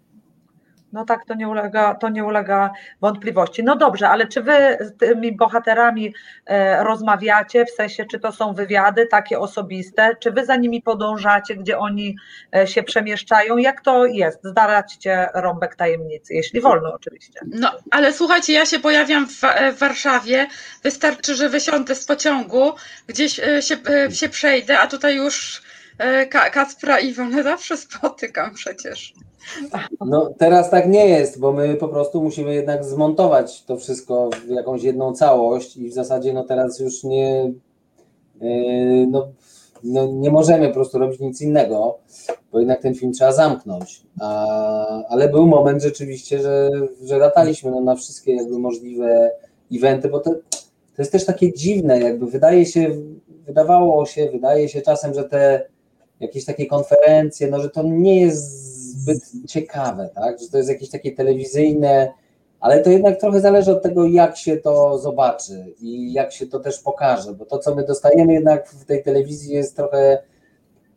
[0.92, 2.70] No tak, to nie, ulega, to nie ulega
[3.00, 3.64] wątpliwości.
[3.64, 6.14] No dobrze, ale czy wy z tymi bohaterami
[6.46, 11.56] e, rozmawiacie, w sensie czy to są wywiady takie osobiste, czy wy za nimi podążacie,
[11.56, 12.16] gdzie oni
[12.56, 13.56] e, się przemieszczają?
[13.56, 14.38] Jak to jest?
[14.44, 17.40] Zdaraćcie rąbek tajemnicy, jeśli wolno oczywiście.
[17.46, 20.46] No, ale słuchajcie, ja się pojawiam w, Wa- w Warszawie.
[20.82, 22.72] Wystarczy, że wysiądę z pociągu,
[23.06, 25.62] gdzieś e, się, e, się przejdę, a tutaj już
[25.98, 29.12] e, Ka- Kacpra i Iwonę zawsze spotykam przecież.
[30.06, 34.48] No teraz tak nie jest, bo my po prostu musimy jednak zmontować to wszystko w
[34.48, 37.52] jakąś jedną całość i w zasadzie no teraz już nie,
[38.40, 39.28] yy, no,
[39.84, 41.98] no nie możemy po prostu robić nic innego,
[42.52, 44.02] bo jednak ten film trzeba zamknąć.
[44.20, 46.70] A, ale był moment rzeczywiście, że,
[47.04, 49.30] że lataliśmy no, na wszystkie jakby możliwe
[49.72, 50.30] eventy, bo to,
[50.96, 52.90] to jest też takie dziwne, jakby wydaje się,
[53.46, 55.68] wydawało się, wydaje się czasem, że te
[56.20, 58.65] jakieś takie konferencje, no że to nie jest
[59.06, 60.40] zbyt ciekawe, tak?
[60.40, 62.12] Że to jest jakieś takie telewizyjne,
[62.60, 66.60] ale to jednak trochę zależy od tego, jak się to zobaczy i jak się to
[66.60, 70.22] też pokaże, bo to, co my dostajemy jednak w tej telewizji jest trochę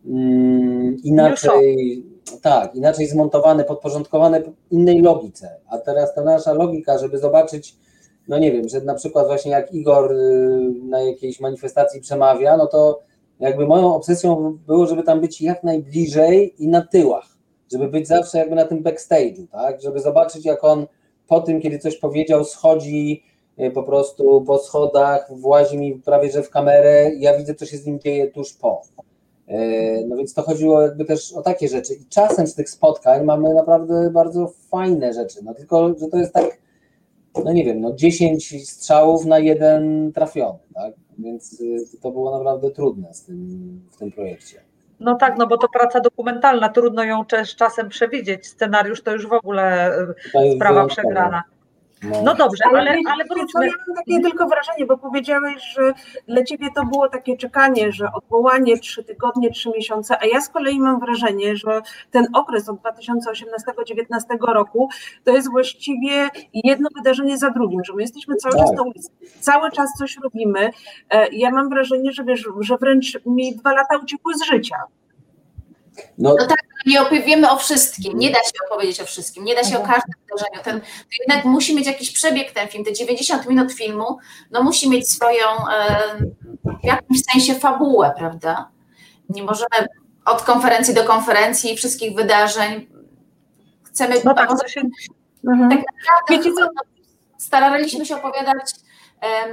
[0.05, 2.05] mm, inaczej,
[2.41, 4.41] tak, inaczej zmontowane, podporządkowane
[4.71, 7.75] innej logice, a teraz ta nasza logika, żeby zobaczyć,
[8.27, 12.67] no nie wiem, że na przykład właśnie jak Igor y, na jakiejś manifestacji przemawia, no
[12.67, 12.99] to
[13.39, 17.38] jakby moją obsesją było, żeby tam być jak najbliżej i na tyłach,
[17.71, 20.87] żeby być zawsze jakby na tym backstage'u, tak, żeby zobaczyć jak on
[21.27, 23.23] po tym, kiedy coś powiedział, schodzi
[23.59, 27.77] y, po prostu po schodach, włazi mi prawie że w kamerę ja widzę, co się
[27.77, 28.81] z nim dzieje tuż po.
[29.49, 31.93] Y, No więc to chodziło jakby też o takie rzeczy.
[31.93, 35.39] I czasem z tych spotkań mamy naprawdę bardzo fajne rzeczy.
[35.43, 36.57] No tylko, że to jest tak,
[37.45, 40.93] no nie wiem, no 10 strzałów na jeden trafiony, tak?
[41.19, 44.68] Więc y, to było naprawdę trudne z tym, w tym projekcie.
[44.99, 48.47] No tak, no bo to praca dokumentalna, trudno ją też czasem przewidzieć.
[48.47, 49.91] Scenariusz to już w ogóle
[50.23, 51.43] Tutaj sprawa przegrana.
[52.23, 53.65] No dobrze, ale, ale co, wróćmy.
[53.67, 55.93] Ja mam takie tylko wrażenie, bo powiedziałeś, że
[56.27, 60.49] dla ciebie to było takie czekanie, że odwołanie trzy tygodnie, trzy miesiące, a ja z
[60.49, 61.81] kolei mam wrażenie, że
[62.11, 64.89] ten okres od 2018-2019 roku
[65.23, 68.77] to jest właściwie jedno wydarzenie za drugim, że my jesteśmy cały czas Tak.
[68.77, 69.09] na ulicy,
[69.39, 70.69] cały czas coś robimy.
[71.09, 74.75] E, Ja mam wrażenie, że wiesz, że wręcz mi dwa lata uciekły z życia.
[76.17, 79.63] No, No tak, nie opowiemy o wszystkim, nie da się opowiedzieć o wszystkim, nie da
[79.63, 80.63] się o każdym wydarzeniu.
[80.63, 80.87] Ten, to
[81.19, 84.17] jednak musi mieć jakiś przebieg ten film, te 90 minut filmu,
[84.51, 85.97] no musi mieć swoją e,
[86.81, 88.69] w jakimś sensie fabułę, prawda?
[89.29, 89.87] Nie możemy
[90.25, 92.87] od konferencji do konferencji wszystkich wydarzeń.
[93.83, 94.81] Chcemy No tak, to się,
[95.47, 95.69] Mhm.
[95.69, 95.83] Tak
[96.29, 96.67] Wiecie co?
[97.37, 98.71] staraliśmy się opowiadać,
[99.21, 99.49] em,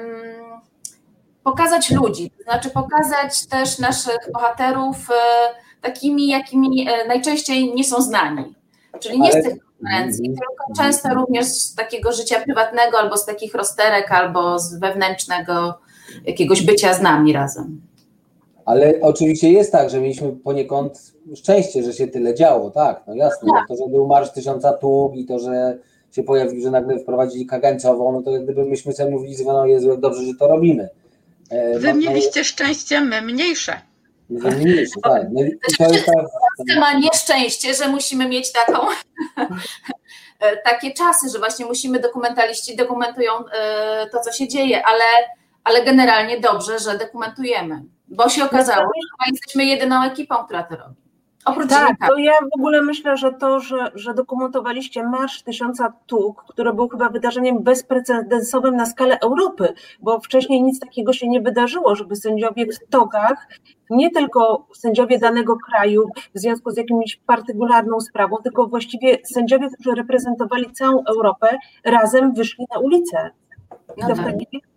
[1.44, 5.14] pokazać ludzi, to znaczy pokazać też naszych bohaterów e,
[5.86, 8.54] takimi, jakimi e, najczęściej nie są znani.
[9.00, 10.48] Czyli nie z tych konferencji, Mhm.
[10.48, 15.78] tylko często również z takiego życia prywatnego, albo z takich rozterek, albo z wewnętrznego
[16.24, 17.80] jakiegoś bycia z nami razem.
[18.64, 23.48] Ale oczywiście jest tak, że mieliśmy poniekąd szczęście, że się tyle działo, tak, no jasne.
[23.54, 25.78] No to, że był Marsz Tysiąca Tług i to, że
[26.12, 29.66] się pojawił, że nagle wprowadzili kagańcową, no to jak gdyby myśmy sobie mówili, że no
[29.66, 30.88] Jezu, jak dobrze, że to robimy.
[31.50, 33.80] E, Wy no, mieliście szczęście, my mniejsze.
[34.30, 35.22] No, no, mniejszy, tak.
[35.32, 38.78] No, i to jest ta, ma nieszczęście, że musimy mieć taką
[40.64, 45.04] takie czasy, że właśnie musimy dokumentaliści dokumentują e, to, co się dzieje, ale,
[45.64, 50.76] ale generalnie dobrze, że dokumentujemy, bo się okazało, że chyba jesteśmy jedyną ekipą, która to
[50.76, 51.05] robi.
[51.46, 56.44] Oprócz Tak, to ja w ogóle myślę, że to, że, że dokumentowaliście Marsz Tysiąca Tuk,
[56.48, 61.94] który był chyba wydarzeniem bezprecedensowym na skalę Europy, bo wcześniej nic takiego się nie wydarzyło,
[61.94, 63.48] żeby sędziowie w togach,
[63.90, 69.96] nie tylko sędziowie danego kraju w związku z jakimś partykularną sprawą, tylko właściwie sędziowie, którzy
[69.96, 73.30] reprezentowali całą Europę, razem wyszli na ulicę.
[73.96, 74.75] No To tak.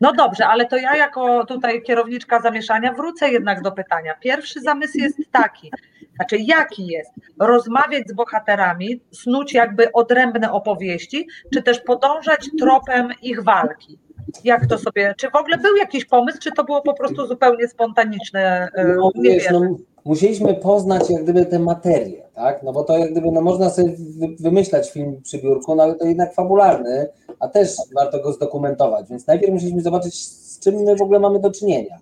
[0.00, 4.14] No dobrze, ale to ja jako tutaj kierowniczka zamieszania wrócę jednak do pytania.
[4.20, 5.70] Pierwszy zamysł jest taki,
[6.16, 7.10] znaczy jaki jest?
[7.40, 13.98] Rozmawiać z bohaterami, snuć jakby odrębne opowieści, czy też podążać tropem ich walki?
[14.44, 17.68] Jak to sobie, czy w ogóle był jakiś pomysł, czy to było po prostu zupełnie
[17.68, 18.68] spontaniczne?
[18.74, 19.54] e, no, nie wiesz, wiem.
[19.54, 23.70] no, musieliśmy poznać jak gdyby tę materię, tak, no bo to jak gdyby, no można
[23.70, 27.08] sobie wy- wymyślać film przy biurku, no ale to jednak fabularny,
[27.38, 31.40] a też warto go zdokumentować, więc najpierw musieliśmy zobaczyć, z czym my w ogóle mamy
[31.40, 31.98] do czynienia.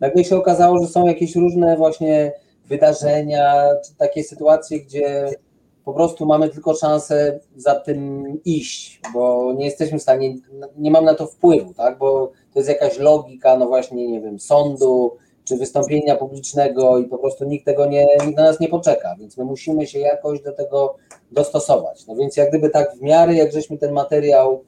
[0.00, 2.32] Nagle się okazało, że są jakieś różne właśnie
[2.68, 5.28] wydarzenia, czy takie sytuacje, gdzie
[5.84, 10.34] po prostu mamy tylko szansę za tym iść, bo nie jesteśmy w stanie,
[10.76, 14.40] nie mam na to wpływu, tak, bo to jest jakaś logika, no właśnie, nie wiem,
[14.40, 19.16] sądu, czy wystąpienia publicznego i po prostu nikt tego nie, nikt na nas nie poczeka,
[19.18, 20.96] więc my musimy się jakoś do tego
[21.32, 22.06] dostosować.
[22.06, 24.64] No więc jak gdyby tak w miarę, jak żeśmy ten materiał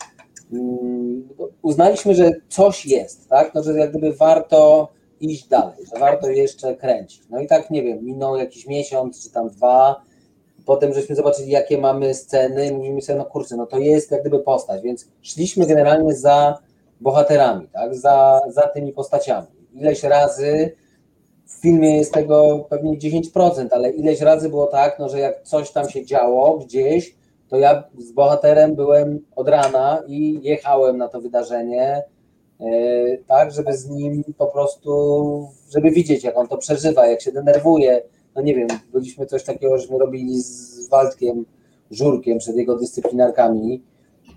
[0.53, 1.29] mm,
[1.63, 4.89] uznaliśmy, że coś jest, tak, no że jak gdyby warto
[5.21, 7.23] iść dalej, że warto jeszcze kręcić.
[7.31, 10.03] No i tak, nie wiem, minął jakiś miesiąc, czy tam dwa,
[10.67, 14.39] potem żeśmy zobaczyli, jakie mamy sceny, mówimy sobie, no kurczę, no to jest jak gdyby
[14.39, 16.59] postać, więc szliśmy generalnie za
[17.01, 19.47] bohaterami, tak, za, za tymi postaciami.
[19.75, 20.73] Ileś razy
[21.47, 25.71] w filmie jest tego pewnie 10%, ale ileś razy było tak, no, że jak coś
[25.71, 27.15] tam się działo gdzieś,
[27.49, 32.03] to ja z bohaterem byłem od rana i jechałem na to wydarzenie,
[32.61, 37.33] e, tak, żeby z nim po prostu, żeby widzieć, jak on to przeżywa, jak się
[37.33, 38.03] denerwuje.
[38.37, 41.45] No nie wiem, byliśmy coś takiego, żeśmy robili z Waldkiem
[41.91, 43.83] Żurkiem przed jego dyscyplinarkami.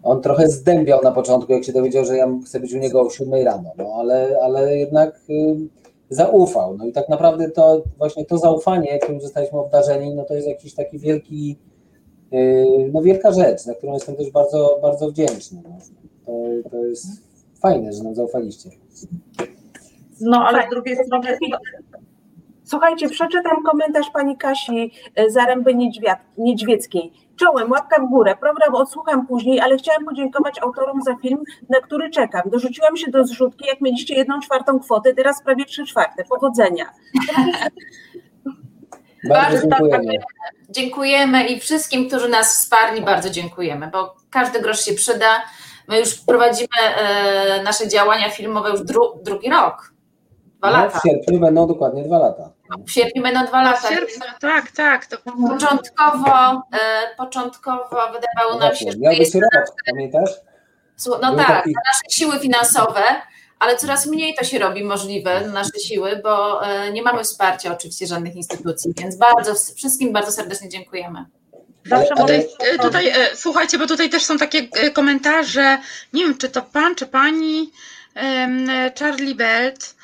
[0.04, 3.10] On trochę zdębiał na początku, jak się dowiedział, że ja chcę być u niego o
[3.10, 5.56] 7 rano, no ale, ale jednak y,
[6.10, 6.78] zaufał.
[6.78, 10.74] No i tak naprawdę to właśnie to zaufanie, którym zostaliśmy obdarzeni, no to jest jakiś
[10.74, 11.58] taki wielki,
[12.34, 15.62] y, no wielka rzecz, na którą jestem też bardzo, bardzo wdzięczny.
[15.64, 15.78] No.
[16.26, 16.32] To,
[16.70, 17.08] to jest
[17.62, 18.70] fajne, że nam zaufaliście.
[20.22, 21.38] No ale z drugiej strony,
[22.68, 27.12] Słuchajcie, przeczytam komentarz pani Kasi e, Zaręby Niedźwiad, Niedźwieckiej.
[27.40, 28.36] Czołem, łapka w górę.
[28.40, 32.42] Program odsłucham później, ale chciałam podziękować autorom za film, na który czekam.
[32.46, 36.24] Dorzuciłam się do zrzutki, jak mieliście jedną czwartą kwotę, teraz prawie trzy czwarte.
[36.24, 36.86] Powodzenia.
[39.30, 40.14] Bardzo Bardzo dziękujemy.
[40.70, 45.44] Dziękujemy i wszystkim, którzy nas wsparli, bardzo dziękujemy, bo każdy grosz się przyda.
[45.88, 49.94] My już prowadzimy e, nasze działania filmowe już dru, drugi rok,
[50.58, 51.00] dwa No, lata.
[51.00, 52.50] w sierpniu będą dokładnie dwa lata.
[52.88, 53.88] W sierpniu będą dwa lata.
[53.88, 55.06] W sierpniu, tak, tak.
[55.06, 60.30] To Początkowo, e, początkowo wydawało nam się, że to jest być rok, pamiętasz?
[61.08, 63.04] No Był tak, taki- na nasze siły finansowe,
[63.60, 67.74] ale coraz mniej to się robi możliwe, na nasze siły, bo e, nie mamy wsparcia
[67.74, 71.26] oczywiście żadnych instytucji, więc bardzo wszystkim bardzo serdecznie dziękujemy.
[71.86, 75.78] Zawsze Tutaj, e, tutaj, e, słuchajcie, bo tutaj też są takie komentarze,
[76.14, 77.72] nie wiem, czy to pan, czy pani,
[79.00, 79.96] Charlie Belt.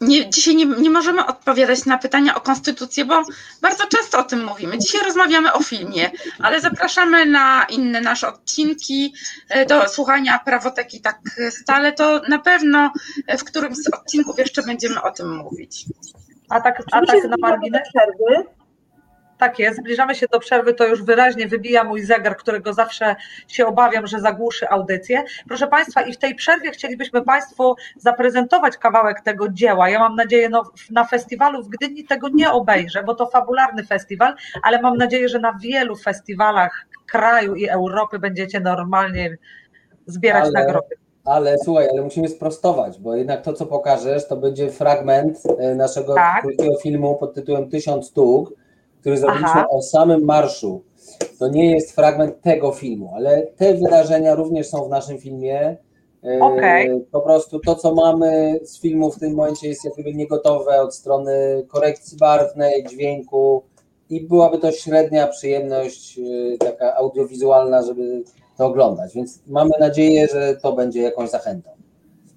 [0.00, 3.22] Nie, dzisiaj nie, nie możemy odpowiadać na pytania o konstytucję, bo
[3.62, 4.78] bardzo często o tym mówimy.
[4.78, 9.14] Dzisiaj rozmawiamy o filmie, ale zapraszamy na inne nasze odcinki
[9.48, 11.18] e, do słuchania prawoteki tak
[11.50, 11.92] stale.
[11.92, 12.92] To na pewno
[13.38, 15.84] w którymś z odcinków jeszcze będziemy o tym mówić.
[16.48, 17.82] A tak, a tak na zbliżamy do margines?
[17.88, 18.55] przerwy?
[19.38, 23.16] Tak jest, zbliżamy się do przerwy, to już wyraźnie wybija mój zegar, którego zawsze
[23.48, 25.22] się obawiam, że zagłuszy audycję.
[25.48, 29.88] Proszę Państwa, i w tej przerwie chcielibyśmy Państwu zaprezentować kawałek tego dzieła.
[29.88, 34.34] Ja mam nadzieję, no, na festiwalu w Gdyni tego nie obejrzę, bo to fabularny festiwal,
[34.62, 39.36] ale mam nadzieję, że na wielu festiwalach kraju i Europy będziecie normalnie
[40.06, 40.96] zbierać Ale- nagrody.
[41.24, 46.14] Ale słuchaj, ale musimy sprostować, bo jednak to, co pokażesz, to będzie fragment e, naszego
[46.14, 46.42] Tak.
[46.42, 48.52] krótkiego filmu pod tytułem Tysiąc sztuk,
[49.06, 49.66] który zrobiliśmy Aha.
[49.70, 50.82] o samym marszu.
[51.38, 55.76] To nie jest fragment tego filmu, ale te wydarzenia również są w naszym filmie.
[56.24, 57.04] E, Okej.
[57.12, 61.64] Po prostu to, co mamy z filmu w tym momencie jest jakby niegotowe od strony
[61.68, 63.62] korekcji barwnej, dźwięku
[64.10, 68.22] i byłaby to średnia przyjemność e, taka audiowizualna, żeby
[68.58, 69.14] to oglądać.
[69.14, 71.70] Więc mamy nadzieję, że to będzie jakąś zachętą.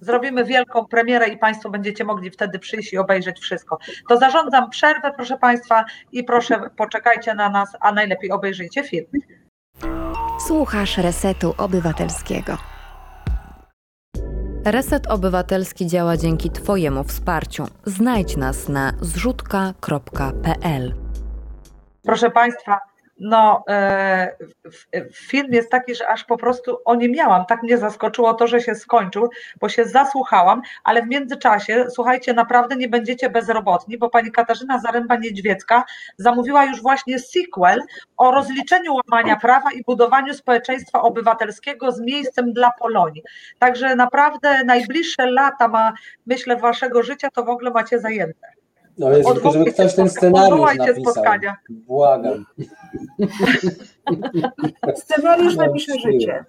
[0.00, 3.78] Zrobimy wielką premierę i Państwo będziecie mogli wtedy przyjść i obejrzeć wszystko.
[4.08, 9.06] To zarządzam przerwę, proszę Państwa, i proszę poczekajcie na nas, a najlepiej obejrzyjcie film.
[10.46, 12.56] Słuchasz Resetu Obywatelskiego.
[14.64, 17.66] Reset Obywatelski działa dzięki Twojemu wsparciu.
[17.84, 20.94] Znajdź nas na zrzutka.pl.
[22.02, 22.78] Proszę Państwa,
[23.20, 24.36] no e,
[25.12, 27.46] film jest taki, że aż po prostu o nie miałam.
[27.46, 29.30] Tak mnie zaskoczyło to, że się skończył,
[29.60, 35.82] bo się zasłuchałam, ale w międzyczasie, słuchajcie, naprawdę nie będziecie bezrobotni, bo pani Katarzyna Zaręba-Niedźwiecka
[36.18, 37.82] zamówiła już właśnie sequel
[38.16, 43.22] o rozliczeniu łamania prawa i budowaniu społeczeństwa obywatelskiego z miejscem dla Polonii.
[43.58, 45.92] Także naprawdę najbliższe lata ma,
[46.26, 48.59] myślę, waszego życia to w ogóle macie zajęte.
[49.00, 51.12] No jest tylko, żeby ktoś ten scenariusz odwołajcie napisał.
[51.12, 51.56] spotkania.
[51.68, 52.46] Błagam.
[55.02, 56.44] Scenariusz No, napisze życie.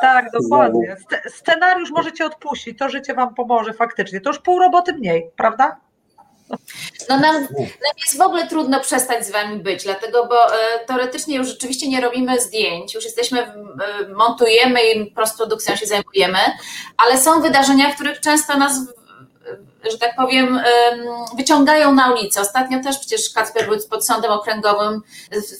[0.00, 0.96] Tak, dokładnie.
[0.96, 4.20] Sce- Scenariusz możecie odpuścić, to życie wam pomoże faktycznie.
[4.20, 5.80] To już pół roboty mniej, prawda?
[7.08, 11.36] No nam, nam jest w ogóle trudno przestać z wami być, dlatego, bo e, teoretycznie
[11.36, 13.52] już rzeczywiście nie robimy zdjęć, już jesteśmy, e,
[14.16, 16.38] montujemy i postprodukcją się zajmujemy,
[16.96, 18.72] ale są wydarzenia, w których często nas,
[19.90, 20.64] że tak powiem, em,
[21.36, 22.40] wyciągają na ulicę.
[22.40, 25.02] Ostatnio też przecież Kacper był pod sądem okręgowym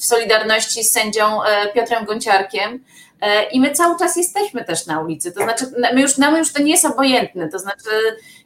[0.01, 2.85] w Solidarności z sędzią e, Piotrem Gonciarkiem.
[3.21, 5.33] E, I my cały czas jesteśmy też na ulicy.
[5.33, 5.65] To znaczy,
[5.95, 7.49] my już, nam już to nie jest obojętne.
[7.49, 7.91] To znaczy,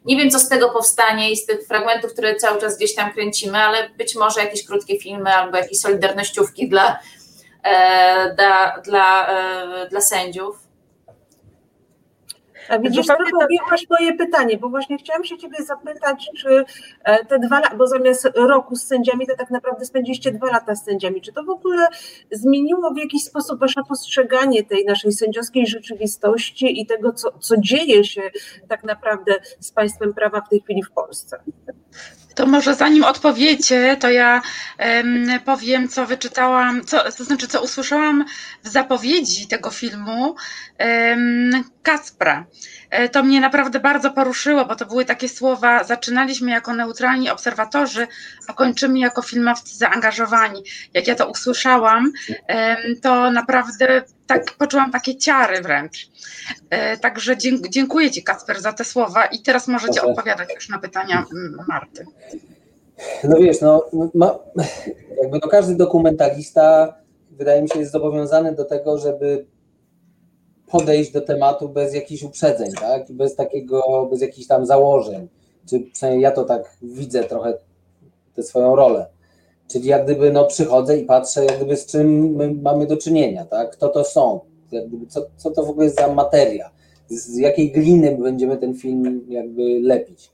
[0.05, 3.13] nie wiem, co z tego powstanie i z tych fragmentów, które cały czas gdzieś tam
[3.13, 6.99] kręcimy, ale być może jakieś krótkie filmy albo jakieś solidarnościówki dla,
[7.63, 9.29] e, dla, dla,
[9.89, 10.62] dla sędziów.
[12.69, 13.43] A widzisz, Zupełnie tak.
[13.43, 16.65] objęłaś moje pytanie, bo właśnie chciałam się ciebie zapytać, czy
[17.03, 20.75] e, te dwa lata, bo zamiast roku z sędziami, to tak naprawdę spędziliście dwa lata
[20.75, 21.21] z sędziami.
[21.21, 21.87] Czy to w ogóle
[22.31, 28.03] zmieniło w jakiś sposób wasze postrzeganie tej naszej sędziowskiej rzeczywistości i tego, co, co dzieje
[28.03, 28.21] się
[28.67, 31.39] tak naprawdę z państwem prawa w tej chwili w Polsce?
[32.35, 34.41] To może zanim odpowiecie, to ja
[34.77, 38.25] em, powiem, co wyczytałam, co, to znaczy, co usłyszałam
[38.63, 40.35] w zapowiedzi tego filmu
[40.77, 42.45] em, Kacpra.
[42.89, 48.07] E, To mnie naprawdę bardzo poruszyło, bo to były takie słowa: zaczynaliśmy jako neutralni obserwatorzy,
[48.47, 50.63] a kończymy jako filmowcy zaangażowani.
[50.93, 52.11] Jak ja to usłyszałam,
[52.47, 56.09] em, to naprawdę tak poczułam takie ciary wręcz.
[56.69, 60.07] E, Także dzięk- dziękuję Ci, Kacper, za te słowa i teraz możecie Proszę.
[60.07, 62.05] odpowiadać już na pytania mm, Marty.
[63.23, 64.39] No wiesz, no, ma,
[65.21, 66.93] jakby no każdy dokumentalista
[67.31, 69.45] wydaje mi się jest zobowiązany do tego, żeby
[70.67, 73.11] podejść do tematu bez jakichś uprzedzeń, tak?
[73.11, 75.27] Bez takiego, bez jakichś tam założeń.
[75.69, 77.53] Czy przynajmniej ja to tak widzę trochę
[78.35, 79.05] tę swoją rolę.
[79.67, 83.45] Czyli jak gdyby no przychodzę i patrzę, jak gdyby z czym my mamy do czynienia,
[83.45, 83.71] tak?
[83.71, 84.39] Kto to są?
[84.71, 86.69] Jak gdyby, co, co to w ogóle jest za materia?
[87.09, 90.31] Z, jakiej gliny będziemy ten film jakby lepić?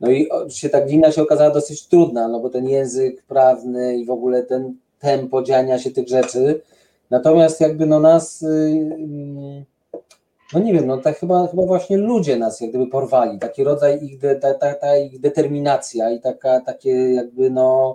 [0.00, 4.04] No i oczywiście ta glina się okazała dosyć trudna, no bo ten język prawny i
[4.04, 6.62] w ogóle ten tempo dziania się tych rzeczy.
[7.10, 9.64] Natomiast jakby no nas, yy,
[10.54, 14.04] no nie wiem, no tak chyba, chyba właśnie ludzie nas jak gdyby porwali, taki rodzaj
[14.04, 17.94] ich, de, ta, ta, ta ich determinacja i taka, takie jakby no,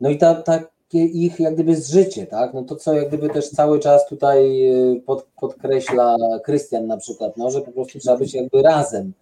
[0.00, 3.50] no i ta, takie ich jak gdyby zżycie, tak, no to co jak gdyby też
[3.50, 8.34] cały czas tutaj y, pod, podkreśla Krystian na przykład, no, że po prostu trzeba być
[8.34, 9.12] jakby razem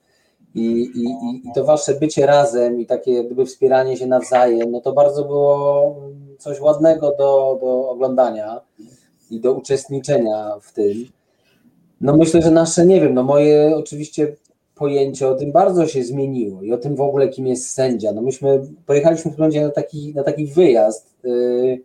[0.55, 0.63] I,
[0.95, 1.05] i,
[1.49, 5.25] i to wasze bycie razem i takie jak gdyby wspieranie się nawzajem, no to bardzo
[5.25, 5.97] było
[6.39, 8.61] coś ładnego do, do oglądania
[9.31, 11.09] i do uczestniczenia w tym.
[12.01, 14.37] No myślę, że nasze, nie wiem, no moje oczywiście
[14.79, 18.13] pojęcie o tym bardzo się zmieniło i o tym w ogóle, kim jest sędzia.
[18.13, 21.81] No myśmy pojechaliśmy w pewnym na taki, na taki wyjazd, yy,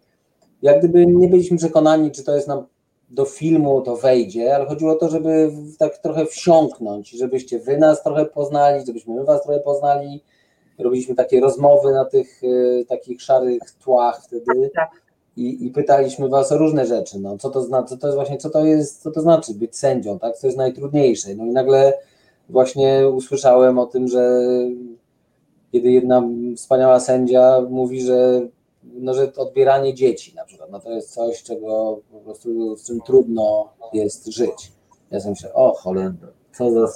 [0.62, 2.66] jak gdyby nie byliśmy przekonani, czy to jest nam
[3.10, 8.04] do filmu to wejdzie, ale chodziło o to, żeby tak trochę wsiąknąć, żebyście wy nas
[8.04, 10.24] trochę poznali, żebyśmy my was trochę poznali.
[10.80, 14.90] Robiliśmy takie rozmowy na tych y, takich szarych tłach wtedy tak.
[15.38, 17.20] i, i, pytaliśmy was o różne rzeczy.
[17.20, 19.78] No, co to znaczy, co to jest właśnie, co to jest, co to znaczy być
[19.78, 20.38] sędzią, tak?
[20.38, 21.36] Co jest najtrudniejsze.
[21.36, 21.94] No i nagle
[22.50, 24.42] właśnie usłyszałem o tym, że
[25.72, 26.24] kiedy jedna
[26.56, 28.48] wspaniała sędzia mówi, że
[28.84, 33.02] no, że odbieranie dzieci na przykład, no to jest coś, czego po prostu z czym
[33.02, 34.72] trudno jest żyć.
[35.12, 36.14] Ja sobie myślę, o cholera,
[36.58, 36.88] co za,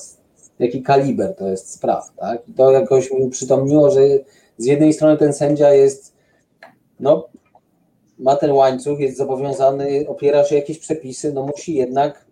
[0.60, 2.50] jaki kaliber to jest spraw, tak?
[2.50, 4.02] I to jakoś mi przytomniło, że
[4.58, 6.14] z jednej strony ten sędzia jest,
[7.00, 7.28] no,
[8.20, 12.27] ma ten łańcuch, jest zobowiązany, opiera się jakieś przepisy, no musi jednak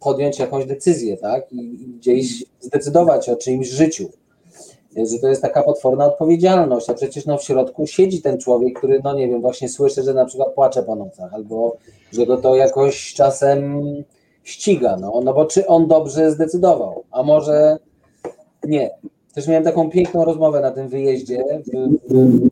[0.00, 1.52] podjąć jakąś decyzję, tak?
[1.52, 4.10] I, i gdzieś zdecydować o czyimś życiu
[4.96, 9.00] że to jest taka potworna odpowiedzialność, a przecież no w środku siedzi ten człowiek, który,
[9.04, 11.76] no nie wiem, właśnie słyszy, że na przykład płacze po nocach, albo
[12.12, 13.82] że go to jakoś czasem
[14.44, 17.78] ściga, no, no bo czy on dobrze zdecydował, a może
[18.64, 18.90] nie.
[19.34, 21.70] Też miałem taką piękną rozmowę na tym wyjeździe w,
[22.12, 22.48] w,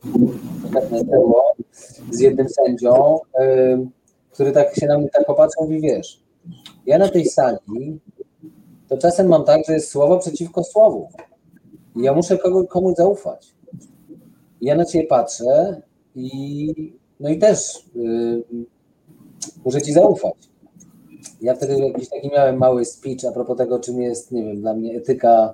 [2.11, 3.19] z jednym sędzią,
[4.31, 6.19] który tak się na mnie tak popatrzył, mówi, wiesz,
[6.85, 7.99] ja na tej sali
[8.89, 11.09] to czasem mam tak, że jest słowo przeciwko słowu.
[11.95, 13.53] Ja muszę kogo, komuś zaufać.
[14.61, 15.81] Ja na ciebie patrzę
[16.15, 18.43] i no i też yy,
[19.65, 20.33] muszę ci zaufać.
[21.41, 24.73] Ja wtedy jakiś taki miałem mały speech a propos tego, czym jest, nie wiem, dla
[24.73, 25.53] mnie etyka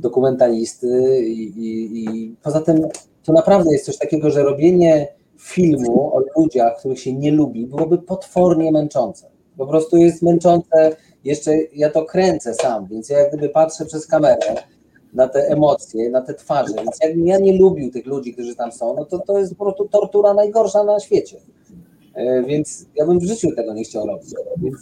[0.00, 2.88] dokumentalisty i, i, i poza tym
[3.24, 7.98] to naprawdę jest coś takiego, że robienie filmu o ludziach, których się nie lubi, byłoby
[7.98, 9.31] potwornie męczące.
[9.56, 14.06] Po prostu jest męczące, jeszcze ja to kręcę sam, więc ja jak gdyby patrzę przez
[14.06, 14.54] kamerę
[15.12, 16.74] na te emocje, na te twarze.
[16.76, 19.64] Więc jakbym ja nie lubił tych ludzi, którzy tam są, no to to jest po
[19.64, 21.36] prostu tortura najgorsza na świecie.
[22.14, 24.30] E, więc ja bym w życiu tego nie chciał robić.
[24.56, 24.80] Więc,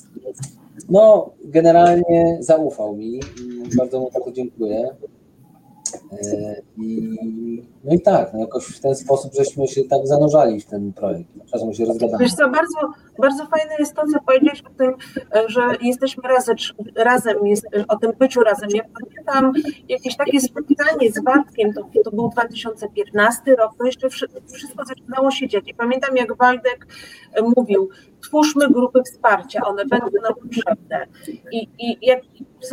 [0.89, 3.21] no, generalnie zaufał mi
[3.77, 4.95] bardzo mu za to dziękuję.
[6.13, 10.67] E, I, no i tak, no jakoś w ten sposób żeśmy się tak zanurzali w
[10.67, 11.31] ten projekt.
[11.53, 12.25] Czasem się rozgadamy.
[12.25, 12.79] Wiesz co, bardzo,
[13.19, 14.95] bardzo fajne jest to, co powiedziałeś o tym,
[15.47, 16.57] że jesteśmy razem,
[16.97, 18.69] razem jest, o tym byciu razem.
[18.75, 19.53] Ja pamiętam
[19.89, 24.09] jakieś takie spotkanie z Waldkiem, to, to był 2015 rok, to jeszcze
[24.53, 25.65] wszystko zaczynało się dziać.
[25.67, 26.87] I pamiętam, jak Waldek
[27.57, 27.89] mówił,
[28.23, 31.07] twórzmy grupy wsparcia, one będą nam potrzebne.
[31.53, 32.21] I, i jak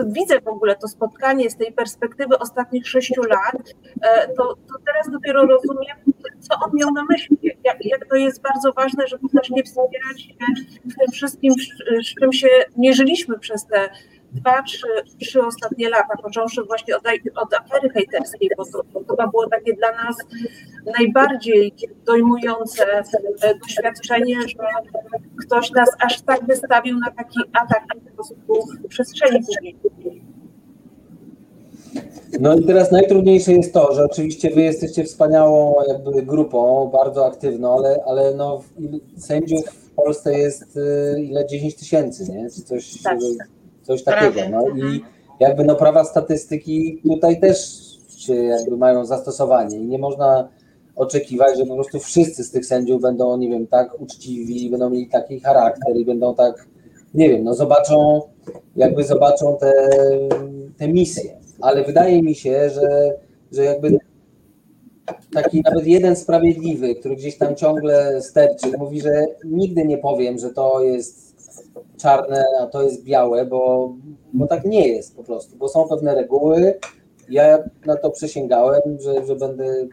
[0.05, 5.11] widzę w ogóle to spotkanie z tej perspektywy ostatnich sześciu lat, e, to, to teraz
[5.11, 5.97] dopiero rozumiem,
[6.39, 10.35] co on miał na myśli, jak, jak to jest bardzo ważne, żeby też nie wspierać
[10.85, 11.53] w tym wszystkim,
[12.03, 13.89] z czym się mierzyliśmy przez te
[14.31, 14.87] dwa, trzy,
[15.21, 17.03] trzy ostatnie lata, począwszy właśnie od,
[17.35, 20.15] od afery hejterskiej, bo to, to chyba było takie dla nas
[20.99, 21.73] najbardziej
[22.05, 22.85] dojmujące
[23.41, 24.67] e, doświadczenie, że
[25.45, 27.83] ktoś nas aż tak wystawił na taki atak
[28.85, 29.39] w przestrzeni
[29.81, 30.27] publicznej.
[32.39, 37.77] No i teraz najtrudniejsze jest to, że oczywiście wy jesteście wspaniałą jakby grupą, bardzo aktywną,
[37.77, 38.61] ale, ale no
[39.17, 42.49] sędziów w Polsce jest y, ile 10 tysięcy, nie?
[42.49, 43.17] Czy coś, tak.
[43.87, 44.41] Coś takiego.
[44.51, 45.01] No i
[45.39, 50.49] jakby no prawa statystyki tutaj też się jakby mają zastosowanie i nie można
[50.95, 55.07] oczekiwać, że po prostu wszyscy z tych sędziów będą, nie wiem, tak uczciwi, będą mieli
[55.07, 56.67] taki charakter i będą tak,
[57.13, 58.21] nie wiem, no zobaczą,
[58.75, 59.73] jakby zobaczą te,
[60.77, 61.37] te misje.
[61.61, 63.13] Ale wydaje mi się, że,
[63.51, 63.97] że jakby
[65.33, 70.49] taki nawet jeden sprawiedliwy, który gdzieś tam ciągle sterczy, mówi, że nigdy nie powiem, że
[70.49, 71.26] to jest
[71.97, 73.93] czarne, a to jest białe, bo,
[74.33, 76.79] bo tak nie jest po prostu, bo są pewne reguły.
[77.29, 79.87] Ja na to przysięgałem, że, że będę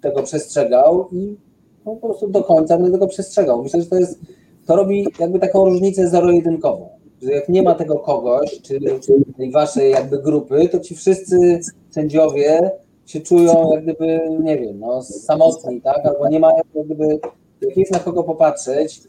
[0.00, 1.36] tego przestrzegał i
[1.84, 3.62] po prostu do końca będę tego przestrzegał.
[3.62, 4.20] Myślę, że to jest,
[4.66, 6.88] to robi jakby taką różnicę zero-jedynkową,
[7.22, 11.60] że jak nie ma tego kogoś, czy, czy tej waszej jakby grupy, to ci wszyscy
[11.90, 12.70] sędziowie
[13.06, 17.18] się czują jak gdyby, nie wiem, no, samotni, tak, albo nie mają jak gdyby,
[17.60, 19.00] jak jest na kogo popatrzeć,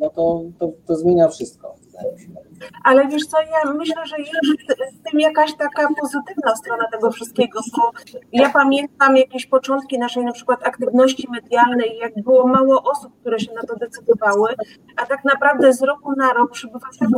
[0.00, 1.74] no to, to, to zmienia wszystko.
[2.84, 7.60] Ale wiesz co, ja myślę, że jest w tym jakaś taka pozytywna strona tego wszystkiego,
[8.32, 13.52] ja pamiętam jakieś początki naszej na przykład aktywności medialnej, jak było mało osób, które się
[13.52, 14.54] na to decydowały,
[14.96, 17.08] a tak naprawdę z roku na rok przybywa tak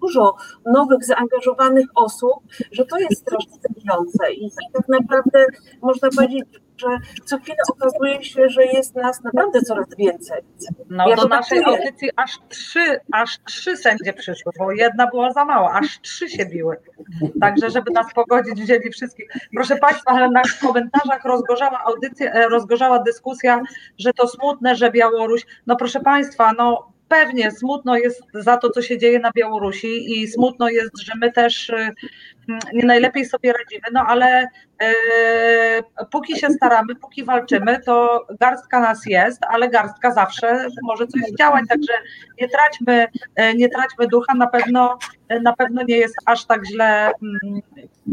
[0.00, 0.34] dużo
[0.64, 2.34] nowych, zaangażowanych osób,
[2.72, 5.44] że to jest strasznie zajmujące i tak naprawdę
[5.82, 6.44] można powiedzieć,
[6.78, 6.86] że
[7.24, 10.42] co chwilę okazuje się, że jest nas naprawdę coraz więcej.
[10.90, 11.78] No Ja do to naszej czuję.
[11.78, 16.46] audycji aż trzy, aż trzy sędzie przyszły, bo jedna była za mała, aż trzy się
[16.46, 16.76] biły.
[17.40, 19.28] Także, żeby nas pogodzić, wzięli wszystkich.
[19.54, 23.62] Proszę Państwa, ale na komentarzach rozgorzała audycja, e, rozgorzała dyskusja,
[23.98, 25.46] że to smutne, że Białoruś.
[25.66, 30.28] No proszę Państwa, no pewnie smutno jest za to, co się dzieje na Białorusi i
[30.28, 31.94] smutno jest, że my też y,
[32.72, 34.48] nie najlepiej sobie radzimy, no ale
[34.82, 34.88] e,
[36.10, 41.64] póki się staramy, póki walczymy, to garstka nas jest, ale garstka zawsze może coś działać,
[41.68, 41.92] także
[42.40, 44.98] nie traćmy, e, nie traćmy ducha, na pewno,
[45.42, 47.62] na pewno nie jest aż tak źle mm,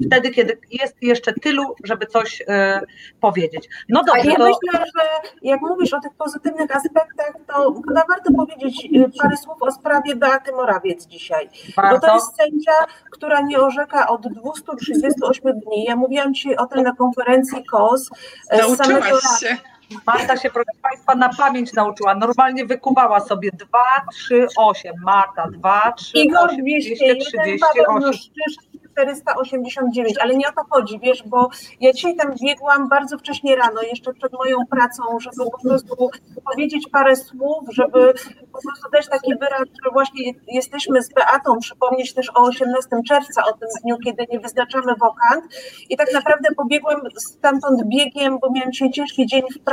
[0.08, 2.82] wtedy, kiedy jest jeszcze tylu, żeby coś e,
[3.20, 3.70] powiedzieć.
[3.90, 8.04] No A dobrze, ja to myślę, że jak mówisz o tych pozytywnych aspektach, to chyba
[8.10, 11.50] warto powiedzieć y, parę słów o sprawie Beaty Morawiec dzisiaj.
[11.76, 12.16] Bo to warto.
[12.16, 12.72] jest sędzia,
[13.12, 15.84] która nie orzeka od 238 dni.
[15.84, 18.10] Ja mówiłam dzisiaj o tym na konferencji KOS.
[18.50, 19.73] e, z samego Nauczyłaś rana.
[20.08, 22.16] Marta się, proszę Państwa, na pamięć nauczyła.
[22.16, 23.80] Normalnie wykuwała sobie 2,
[24.12, 24.94] 3, 8.
[25.04, 28.02] Marta, 2, 3, Igor 8, 201, Paweł 238.
[28.02, 31.50] Juszczysz 489, ale nie o to chodzi, wiesz, bo
[31.82, 36.10] ja dzisiaj tam biegłam bardzo wcześnie rano, jeszcze przed moją pracą, żeby po prostu
[36.46, 38.14] powiedzieć parę słów, żeby
[38.52, 43.46] po prostu dać taki wyraz, że właśnie jesteśmy z Beatą, przypomnieć też o 18 czerwca,
[43.46, 45.46] o tym dniu, kiedy nie wyznaczamy wokant
[45.90, 49.73] i tak naprawdę pobiegłam stamtąd biegiem, bo miałam dzisiaj ciężki dzień w pracy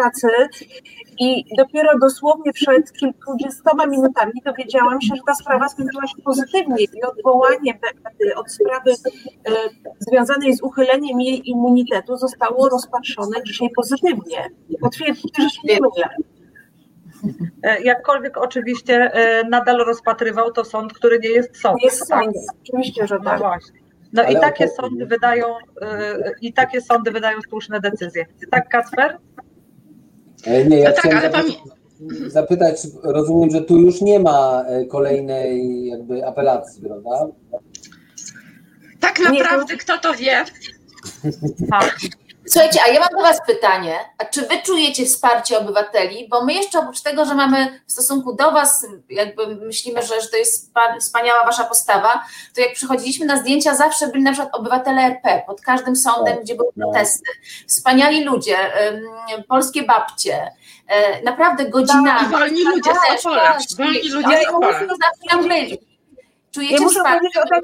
[1.18, 7.03] i dopiero dosłownie przed kilkudziestoma minutami dowiedziałam się, że ta sprawa skończyła się pozytywnie i
[7.03, 9.53] odwołanie Beaty od sprawy e,
[9.98, 14.51] związanej z uchyleniem jej immunitetu zostało rozpatrzone dzisiaj pozytywnie.
[14.80, 16.09] Potwierdźcie, że się nie mylę.
[17.62, 21.78] E, Jakkolwiek oczywiście e, nadal rozpatrywał to sąd, który nie jest sądem.
[21.82, 22.24] Jest tak?
[22.24, 22.36] sąd.
[22.62, 23.38] Oczywiście, że No tak.
[23.38, 23.80] właśnie.
[24.12, 25.46] No i takie sądy wydają
[25.82, 28.26] e, i takie sądy wydają słuszne decyzje.
[28.51, 29.18] Tak, Kacper?
[30.47, 31.59] Nie, ja No tak, chciałem ale zapytać,
[32.26, 37.26] zapytać, rozumiem, że tu już nie ma e, kolejnej jakby apelacji, prawda?
[39.01, 40.45] Tak Nie, to- naprawdę, kto to wie?
[41.70, 41.99] Tak.
[42.53, 43.98] Słuchajcie, a ja mam do Was pytanie.
[44.18, 46.28] A czy Wy czujecie wsparcie obywateli?
[46.28, 50.28] Bo my jeszcze oprócz tego, że mamy w stosunku do Was, jakby myślimy, że, że
[50.28, 52.24] to jest spa- wspaniała Wasza postawa,
[52.55, 56.44] to jak przychodziliśmy na zdjęcia, zawsze byli na przykład obywatele RP pod każdym sądem, Tak,
[56.44, 56.86] gdzie były no.
[56.86, 57.30] protesty.
[57.68, 58.57] Wspaniali ludzie,
[59.48, 60.51] polskie babcie,
[60.88, 62.28] e, naprawdę godzinami.
[62.28, 63.59] Wolni ludzie z Opola.
[63.78, 65.89] Wolni ludzie z byli.
[66.53, 67.62] Czujecie Ja muszę wsparcie powiedzieć o tak-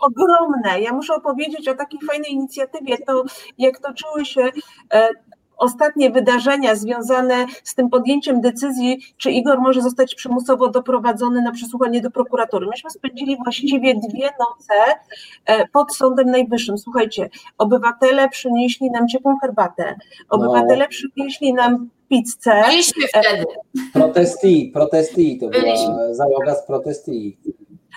[0.00, 0.80] ogromne.
[0.80, 3.24] Ja muszę opowiedzieć o takiej fajnej inicjatywie, to
[3.58, 4.50] jak toczyły się
[4.94, 5.08] e,
[5.56, 12.00] ostatnie wydarzenia związane z tym podjęciem decyzji, czy Igor może zostać przymusowo doprowadzony na przesłuchanie
[12.00, 12.66] do prokuratury.
[12.66, 14.98] Myśmy spędzili właściwie dwie noce
[15.46, 16.78] e, pod Sądem Najwyższym.
[16.78, 17.28] Słuchajcie,
[17.58, 19.94] obywatele przynieśli nam ciepłą herbatę,
[20.28, 22.62] obywatele przynieśli nam pizzę.
[22.66, 23.44] Byliśmy wtedy.
[23.92, 25.74] Protesti, protesti, to była
[26.14, 27.36] załoga z protesti.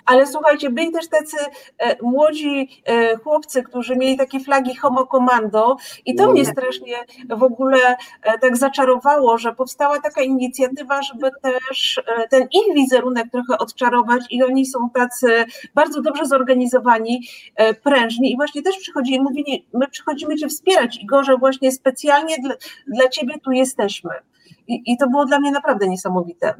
[0.09, 1.37] Ale słuchajcie, byli też tacy
[1.77, 6.31] e, młodzi e, chłopcy, którzy mieli takie flagi Homo Commando i to Mhm.
[6.31, 6.95] mnie strasznie
[7.29, 7.77] w ogóle
[8.23, 14.43] e, tak zaczarowało, że powstała taka inicjatywa, żeby też ten ich wizerunek trochę odczarować i
[14.43, 15.45] oni są tacy
[15.75, 17.27] bardzo dobrze zorganizowani,
[17.83, 22.55] prężni i właśnie też przychodzili i mówili, my przychodzimy Cię wspierać Igorze, właśnie specjalnie dla,
[22.87, 24.11] dla Ciebie tu jesteśmy.
[24.67, 26.53] I, I to było dla mnie naprawdę niesamowite.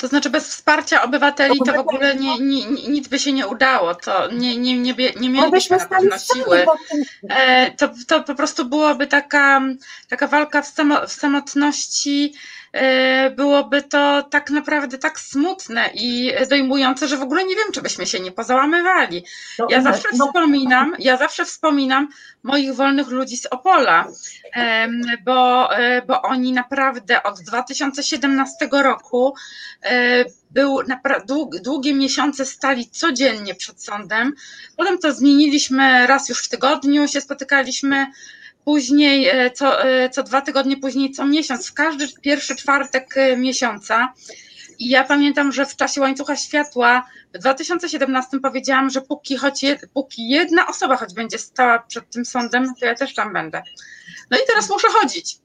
[0.00, 3.48] To znaczy bez wsparcia obywateli to w ogóle nie, nie, nie, nic by się nie
[3.48, 3.94] udało.
[3.94, 6.66] To nie, nie, nie, nie My mielibyśmy byśmy na pewno siły.
[7.28, 9.60] E, to, to po prostu byłoby taka,
[10.08, 12.34] taka walka w, samo, w samotności.
[12.72, 17.82] E, byłoby to tak naprawdę tak smutne i dojmujące, że w ogóle nie wiem, czy
[17.82, 19.24] byśmy się nie pozałamywali.
[19.58, 22.08] No, Ja zawsze no, wspominam, ja zawsze wspominam
[22.42, 24.08] moich wolnych ludzi z Opola,
[25.24, 29.34] bo, e, bo oni naprawdę od 2017 roku
[29.82, 30.78] e, był
[31.62, 34.32] długie miesiące stali codziennie przed sądem.
[34.76, 38.06] Potem to zmieniliśmy raz już w tygodniu, się spotykaliśmy.
[38.64, 43.36] Później, e, co, e, co dwa tygodnie później, co miesiąc, w każdy pierwszy czwartek e,
[43.36, 44.12] miesiąca.
[44.78, 49.80] I ja pamiętam, że w czasie łańcucha światła w 2017 powiedziałam, że póki, choć jed,
[49.94, 53.62] póki jedna osoba choć będzie stała przed tym sądem, to ja też tam będę.
[54.30, 55.38] No i teraz muszę chodzić.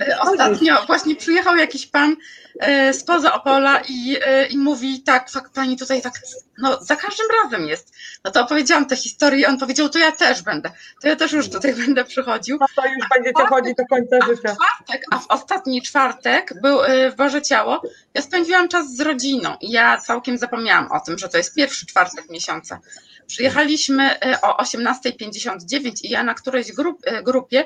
[0.00, 2.16] E, Ostatnio właśnie przyjechał jakiś pan
[2.60, 6.12] e, spoza Opola i, e, i mówi tak, fakt, pani tutaj tak,
[6.58, 7.94] no za każdym razem jest.
[8.24, 10.70] No to opowiedziałam tę historię i on powiedział, to ja też będę,
[11.02, 12.58] to ja też już tutaj będę przychodził.
[12.60, 14.56] No to już będziecie chodzić do końca życia.
[14.56, 16.78] czwartek, a w ostatni czwartek był
[17.12, 17.82] w Boże Ciało.
[18.14, 21.86] Ja spędziłam czas z rodziną i ja całkiem zapomniałam o tym, że to jest pierwszy
[21.86, 22.80] czwartek miesiąca.
[23.26, 24.10] Przyjechaliśmy
[24.42, 27.64] o 18.59 i ja na którejś grup, grupie,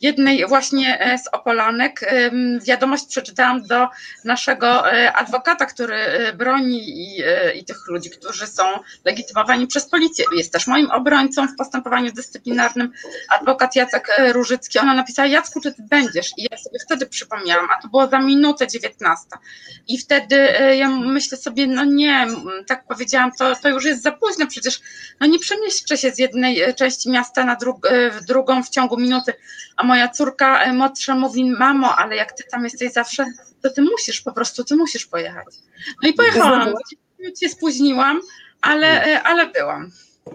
[0.00, 2.12] jednej właśnie y, z Opolanek,
[2.62, 3.88] wiadomość przeczytałam do
[4.24, 5.96] naszego y, adwokata, który
[6.28, 7.22] y, broni i,
[7.54, 8.62] i tych ludzi, którzy są
[9.04, 10.24] legitymowani przez policję.
[10.36, 12.92] Jest też moim obrońcą w postępowaniu dyscyplinarnym
[13.28, 16.30] adwokat Jacek e, Różycki, ona napisała, Jacku, czy ty będziesz?
[16.36, 19.26] I ja sobie wtedy przypomniałam, a to było za minutę 19.
[19.88, 22.26] I wtedy e, ja myślę sobie, no nie,
[22.66, 24.80] tak powiedziałam, to, to już jest za późno, przecież
[25.20, 27.56] no nie przemieszczę się z jednej e, części miasta na
[27.90, 29.32] e, w drugą w ciągu minuty.
[29.76, 33.24] A moja córka e, młodsza mówi, mamo, ale jak ty tam jesteś zawsze,
[33.62, 35.46] to ty musisz, po prostu ty musisz pojechać.
[36.02, 36.74] No i pojechałam,
[37.40, 38.20] się spóźniłam,
[38.60, 39.90] ale, e, ale byłam.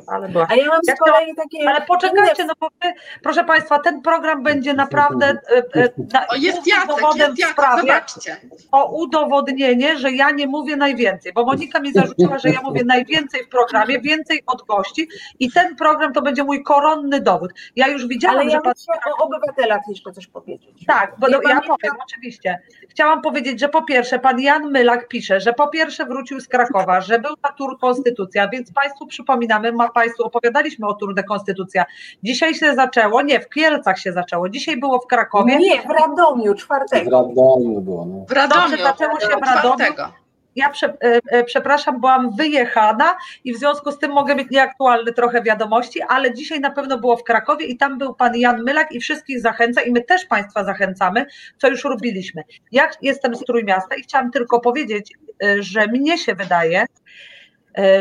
[0.08, 0.48] Ale była.
[0.50, 1.70] A ja mam z kolei takie.
[1.70, 6.36] Ale poczekajcie, no bo wy, proszę Państwa, ten program będzie naprawdę e, e, na, O,
[6.36, 8.38] jest Jacek, dowodem jest Jacek, zobaczcie.
[8.72, 13.44] o udowodnienie, że ja nie mówię najwięcej, bo Monika mi zarzuciła, że ja mówię najwięcej
[13.44, 15.08] w programie, więcej od gości
[15.40, 17.52] i ten program to będzie mój koronny dowód.
[17.76, 18.74] Ja już widziałam, Ale że ja pan...
[18.88, 20.86] muszę o obywatelach jeszcze coś powiedzieć.
[20.88, 22.60] Tak, bo Ja ja powiem, oczywiście.
[22.90, 27.02] Chciałam powiedzieć, że po pierwsze, pan Jan Mylak pisze, że po pierwsze wrócił z Krakowa,
[27.02, 31.86] że był na Tour Konstytucja, więc Państwu przypominamy, Państwu opowiadaliśmy o Tour de Konstytucja.
[32.23, 35.57] Dzisiaj się zaczęło, nie, w Kielcach się zaczęło, dzisiaj było w Krakowie.
[35.57, 37.11] Nie, w Radomiu, W czwartego.
[37.11, 38.05] Radomiu było.
[38.05, 38.26] No.
[38.30, 39.76] W Radomiu, zaczęło się w Radomiu.
[39.76, 40.26] czwartego.
[40.55, 45.13] Ja prze, e, e, przepraszam, byłam wyjechana i w związku z tym mogę mieć nieaktualne
[45.13, 48.91] trochę wiadomości, ale dzisiaj na pewno było w Krakowie i tam był pan Jan Mylak
[48.91, 51.26] i wszystkich zachęca i my też Państwa zachęcamy,
[51.57, 52.43] co już robiliśmy.
[52.71, 55.13] Ja jestem z Trójmiasta i chciałam tylko powiedzieć,
[55.43, 56.86] e, że mnie się wydaje,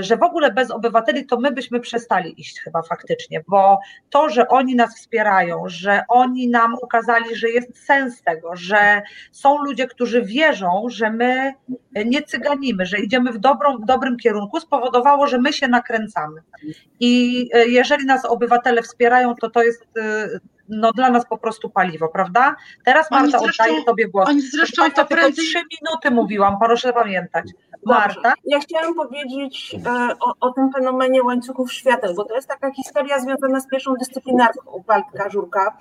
[0.00, 3.78] że w ogóle bez obywateli to my byśmy przestali iść chyba faktycznie, bo
[4.10, 9.02] to, że oni nas wspierają, że oni nam ukazali, że jest sens tego, że
[9.32, 11.52] są ludzie, którzy wierzą, że my
[12.06, 16.40] nie cyganimy, że idziemy w dobrą, w dobrym kierunku, spowodowało, że my się nakręcamy.
[17.00, 20.28] I e, jeżeli nas obywatele wspierają, to to jest e,
[20.68, 22.56] no, dla nas po prostu paliwo, prawda?
[22.84, 24.28] Teraz Oni Marta, zresztą- oddaję Tobie głos.
[24.28, 27.44] Oni zresztą Państwa, to tylko prędzej trzy minuty mówiłam, proszę pamiętać.
[27.86, 28.32] Marta, Dobrze.
[28.44, 29.90] Ja chciałam powiedzieć e,
[30.20, 34.84] o, o tym fenomenie łańcuchów świateł, bo to jest taka historia związana z pierwszą dyscyplinarką
[34.86, 35.76] Waldka Żurka.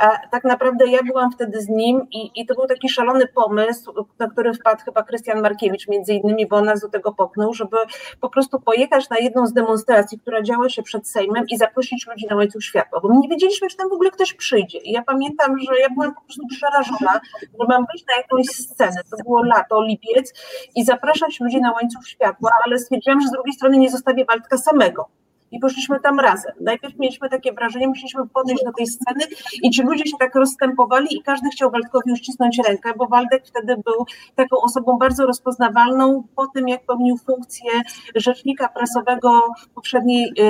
[0.00, 3.92] E, tak naprawdę ja byłam wtedy z nim i, i to był taki szalony pomysł,
[4.18, 7.76] na który wpadł chyba Krystian Markiewicz między innymi, bo nas do tego popchnął, żeby
[8.20, 12.26] po prostu pojechać na jedną z demonstracji, która działa się przed Sejmem i zaprosić ludzi
[12.30, 14.78] na łańcuch światła, bo my nie wiedzieliśmy, czy tam w ogóle ktoś przyjdzie.
[14.78, 19.00] I ja pamiętam, że ja byłam po prostu przerażona, że mam wyjść na jakąś scenę,
[19.10, 20.32] to było lato, lipiec
[20.76, 24.58] i zapraszać ludzi na łańcuch światła, ale stwierdziłam, że z drugiej strony nie zostawię Waldka
[24.58, 25.08] samego.
[25.50, 26.52] I poszliśmy tam razem.
[26.60, 29.24] Najpierw mieliśmy takie wrażenie, musieliśmy podejść do tej sceny
[29.62, 33.76] i ci ludzie się tak rozstępowali i każdy chciał Waldkowi uścisnąć rękę, bo Waldek wtedy
[33.76, 37.70] był taką osobą bardzo rozpoznawalną po tym, jak pełnił funkcję
[38.14, 39.42] rzecznika prasowego
[39.74, 40.42] poprzedniej y,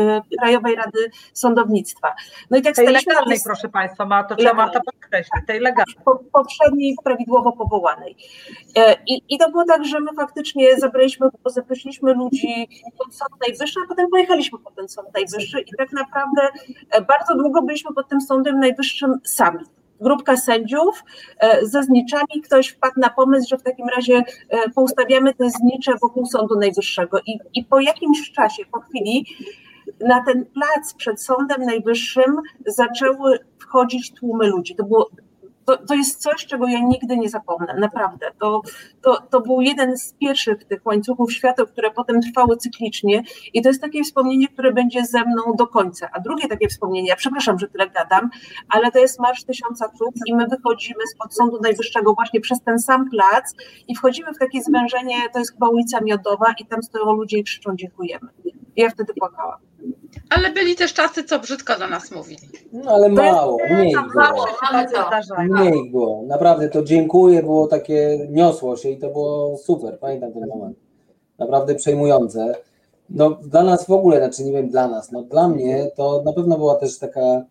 [0.00, 2.14] y, Krajowej Rady Sądownictwa.
[2.50, 4.74] No i tak tej legalnej, proszę Państwa, ma to trzeba Legalnej.
[4.74, 5.94] Marta podkreślić, tej legalnej.
[6.04, 8.16] po- poprzedniej prawidłowo powołanej.
[8.76, 12.68] E, I, I to było tak, że my faktycznie zabraliśmy, zaprosiliśmy ludzi
[12.98, 14.06] pod Sąd Najwyższy, a potem
[14.38, 16.42] pojechaliśmy pod ten Sąd Najwyższy i tak naprawdę
[16.90, 19.64] e, bardzo długo byliśmy pod tym Sądem Najwyższym sami.
[20.00, 21.04] Grupka sędziów
[21.40, 25.92] e, ze zniczami, ktoś wpadł na pomysł, że w takim razie e, poustawiamy te znicze
[26.02, 27.18] wokół Sądu Najwyższego.
[27.26, 29.26] I, I po jakimś czasie, po chwili,
[30.00, 32.36] na ten plac przed Sądem Najwyższym
[32.66, 34.76] zaczęły wchodzić tłumy ludzi.
[34.76, 35.10] To było
[35.68, 38.26] to, to jest coś, czego ja nigdy nie zapomnę, naprawdę.
[38.40, 38.62] To,
[39.02, 43.22] to, to był jeden z pierwszych tych łańcuchów świateł, które potem trwały cyklicznie
[43.54, 46.08] i to jest takie wspomnienie, które będzie ze mną do końca.
[46.12, 48.30] A drugie takie wspomnienie, ja przepraszam, że tyle gadam,
[48.68, 52.78] ale to jest Marsz Tysiąca Cud i my wychodzimy spod Sądu Najwyższego właśnie przez ten
[52.78, 53.54] sam plac
[53.88, 57.44] i wchodzimy w takie zwężenie, to jest chyba ulica Miodowa i tam stoją ludzie i
[57.44, 58.28] krzyczą dziękujemy.
[58.76, 59.67] I ja wtedy płakałam.
[60.30, 62.48] Ale byli też czasy, co brzydko do nas mówili.
[62.72, 64.46] no ale mało, mniej było.
[65.48, 66.24] Mniej było.
[66.26, 69.98] Naprawdę to dziękuję, było takie, niosło się i to było super.
[69.98, 70.78] Pamiętam ten moment.
[71.38, 72.54] Naprawdę przejmujące.
[73.10, 76.32] No dla nas w ogóle, znaczy nie wiem dla nas, no dla mnie to na
[76.32, 77.44] pewno była też taka,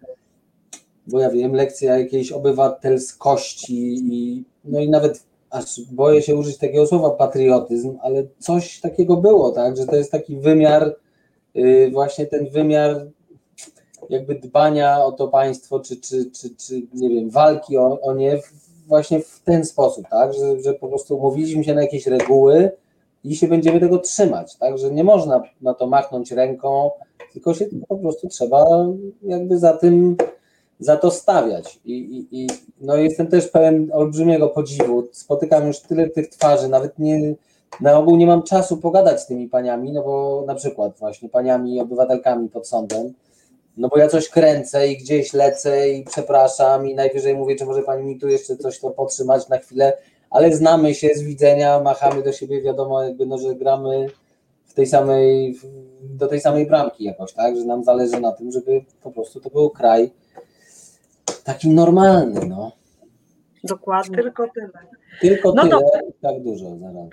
[1.08, 6.88] bo ja wiem, lekcja jakiejś obywatelskości i no i nawet aż boję się użyć takiego
[6.88, 10.96] słowa patriotyzm, ale coś takiego było, tak, że to jest taki wymiar,
[11.92, 13.08] właśnie ten wymiar
[14.10, 18.40] jakby dbania o to państwo, czy, czy, czy, czy nie wiem, walki o, o nie
[18.88, 22.72] właśnie w ten sposób, tak, że, że po prostu umówiliśmy się na jakieś reguły
[23.24, 26.92] i się będziemy tego trzymać, tak, że nie można na to machnąć ręką,
[27.34, 28.66] tylko się po prostu trzeba
[29.24, 30.18] jakby za tym,
[30.80, 31.80] za to stawiać.
[31.86, 32.48] I, i, i
[32.82, 37.36] no jestem też pełen olbrzymiego podziwu, spotykam już tyle tych twarzy, nawet nie,
[37.82, 41.82] na ogół nie mam czasu pogadać z tymi paniami, no bo na przykład właśnie paniami
[41.82, 43.14] obywatelkami pod sądem,
[43.78, 47.82] no bo ja coś kręcę i gdzieś lecę i przepraszam i najwyżej mówię, czy może
[47.82, 49.98] pani mi tu jeszcze coś to podtrzymać na chwilę,
[50.30, 54.08] ale znamy się z widzenia, machamy do siebie, wiadomo jakby, no, że gramy
[54.66, 55.60] w tej samej,
[56.04, 59.50] do tej samej bramki jakoś, tak, że nam zależy na tym, żeby po prostu to
[59.50, 60.12] był kraj
[61.44, 62.72] taki normalny, no.
[63.68, 64.18] Dokładnie.
[64.18, 64.70] Tylko tyle.
[65.22, 67.10] Tylko no tyle, tak dużo zarazem.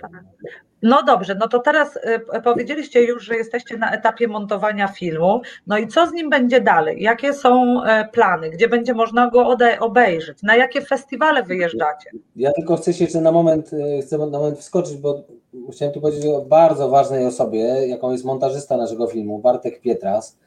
[0.83, 5.41] No dobrze, no to teraz y, powiedzieliście już, że jesteście na etapie montowania filmu.
[5.67, 7.01] No i co z nim będzie dalej?
[7.01, 8.49] Jakie są e, plany?
[8.49, 10.43] Gdzie będzie można go obejrzeć?
[10.43, 12.11] Na jakie festiwale wyjeżdżacie?
[12.35, 15.23] Ja tylko chcę się jeszcze na moment, e, chcę na moment wskoczyć, bo
[15.71, 20.37] chciałem tu powiedzieć o bardzo ważnej osobie, jaką jest montażysta naszego filmu, Bartek Pietras,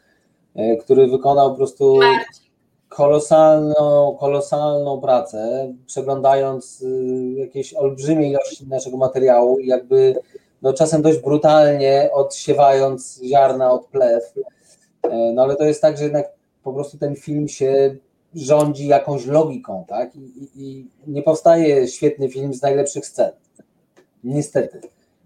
[0.54, 2.00] e, który wykonał po prostu
[2.88, 10.14] kolosalną, kolosalną pracę, przeglądając y, jakieś olbrzymie ilości naszego materiału i jakby
[10.62, 14.34] no, czasem dość brutalnie odsiewając ziarna od plew.
[15.02, 16.32] E, no ale to jest tak, że jednak
[16.62, 17.96] po prostu ten film się
[18.34, 20.16] rządzi jakąś logiką, tak?
[20.16, 23.30] I, i, i nie powstaje świetny film z najlepszych scen.
[24.24, 24.80] Niestety.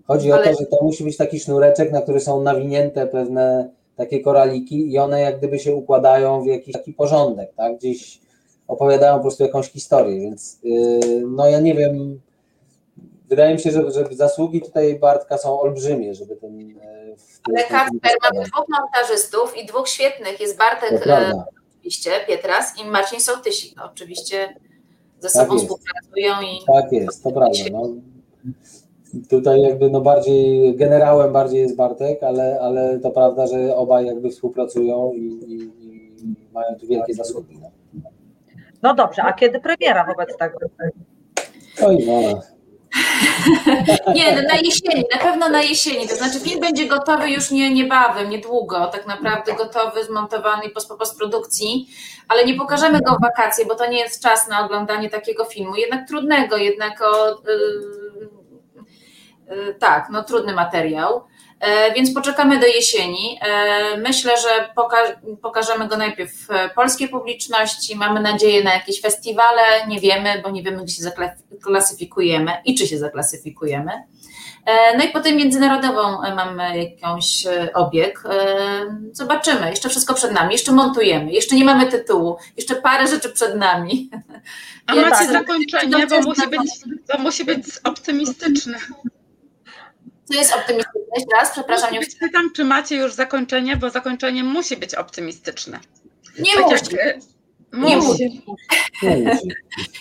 [0.06, 0.42] Chodzi ale...
[0.42, 4.92] o to, że to musi być taki sznureczek, na który są nawinięte pewne takie koraliki
[4.92, 7.76] i one jak gdyby się układają w jakiś taki porządek, tak?
[7.76, 8.20] Gdzieś
[8.68, 12.20] opowiadają po prostu jakąś historię, więc yy, no ja nie wiem,
[13.28, 16.58] wydaje mi się, że, że zasługi tutaj Bartka są olbrzymie, żeby ten...
[16.58, 16.76] Yy,
[17.48, 21.44] Ale Kasper, mamy dwóch montażystów i dwóch świetnych, jest Bartek e,
[21.78, 24.56] oczywiście, Pietras i Marcin Sołtysik, no, oczywiście
[25.20, 26.64] ze tak sobą współpracują i...
[26.66, 27.88] Tak jest, to prawda, no.
[29.30, 34.30] Tutaj jakby no bardziej generałem bardziej jest Bartek, ale, ale to prawda, że obaj jakby
[34.30, 35.62] współpracują i, i,
[36.24, 37.58] i mają tu wielkie zasługi.
[37.62, 37.70] No.
[38.82, 40.58] no dobrze, a kiedy premiera wobec tego?
[41.86, 42.40] Oj, no.
[44.14, 46.08] Nie, no na jesieni, na pewno na jesieni.
[46.08, 51.86] To znaczy film będzie gotowy już nie, niebawem, niedługo, tak naprawdę gotowy, zmontowany po postprodukcji,
[52.28, 55.76] ale nie pokażemy go w wakacje, bo to nie jest czas na oglądanie takiego filmu,
[55.76, 58.01] jednak trudnego, jednak o, yy,
[59.78, 61.24] tak, no trudny materiał,
[61.60, 63.38] e, więc poczekamy do jesieni.
[63.42, 64.96] E, myślę, że poka
[65.42, 66.32] pokażemy go najpierw
[66.74, 67.96] polskiej publiczności.
[67.96, 69.62] Mamy nadzieję na jakieś festiwale.
[69.88, 73.92] Nie wiemy, bo nie wiemy, gdzie się zaklasyfikujemy i czy się zaklasyfikujemy.
[74.66, 77.44] E, no i potem międzynarodową mamy jakąś
[77.74, 78.22] obieg.
[79.12, 79.70] Zobaczymy.
[79.70, 80.52] Jeszcze wszystko przed nami.
[80.52, 81.32] Jeszcze montujemy.
[81.32, 82.36] Jeszcze nie mamy tytułu.
[82.56, 84.10] Jeszcze parę rzeczy przed nami.
[84.86, 86.70] A macie zakończenie, bo musi być,
[87.08, 88.78] to musi być optymistyczne.
[90.32, 91.00] Co jest optymistyczne?
[91.16, 91.92] Jeszcze raz, przepraszam.
[91.92, 95.80] Nie pytam, czy macie już zakończenie, bo zakończenie musi być optymistyczne.
[96.38, 96.96] Nie tak musi.
[96.96, 97.16] Jak,
[97.72, 98.42] nie musi.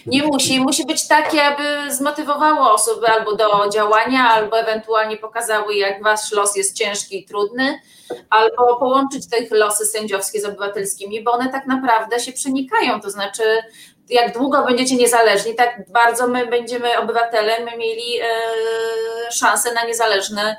[0.06, 0.60] Nie musi.
[0.60, 6.56] Musi być takie, aby zmotywowało osoby albo do działania, albo ewentualnie pokazały, jak wasz los
[6.56, 7.80] jest ciężki i trudny,
[8.30, 13.02] albo połączyć te losy sędziowskie z obywatelskimi, bo one tak naprawdę się przenikają.
[13.02, 13.44] To znaczy,
[14.10, 18.26] jak długo będziecie niezależni, tak bardzo my będziemy obywatelem, my mieli e,
[19.32, 20.56] szansę na niezależne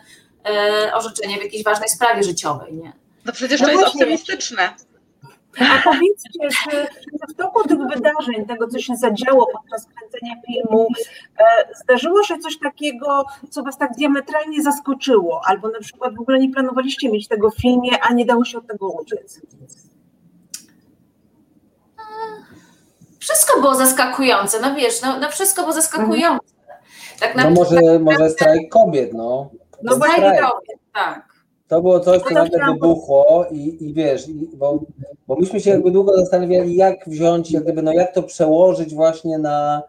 [0.48, 2.74] e, orzeczenie w jakiejś ważnej sprawie życiowej.
[2.74, 2.92] Nie?
[3.24, 4.74] No przecież to no jest optymistyczne.
[5.60, 6.86] A powiedzcie, że
[7.28, 10.88] w toku tych wydarzeń, tego co się zadziało podczas kręcenia filmu,
[11.38, 16.38] e, zdarzyło się coś takiego, co Was tak diametralnie zaskoczyło, albo na przykład w ogóle
[16.38, 19.40] nie planowaliście mieć tego w filmie, a nie dało się od tego uciec?
[23.22, 26.46] Wszystko było zaskakujące, no wiesz, no, no wszystko było zaskakujące.
[27.20, 29.50] Tak no może, może strajk kobiet, no.
[29.82, 31.32] No strajk kobiet, tak.
[31.68, 34.80] To było coś, co nagle wybuchło i, i wiesz, i, bo,
[35.26, 39.38] bo myśmy się jakby długo zastanawiali, jak wziąć, jak gdyby, no jak to przełożyć właśnie
[39.38, 39.82] na,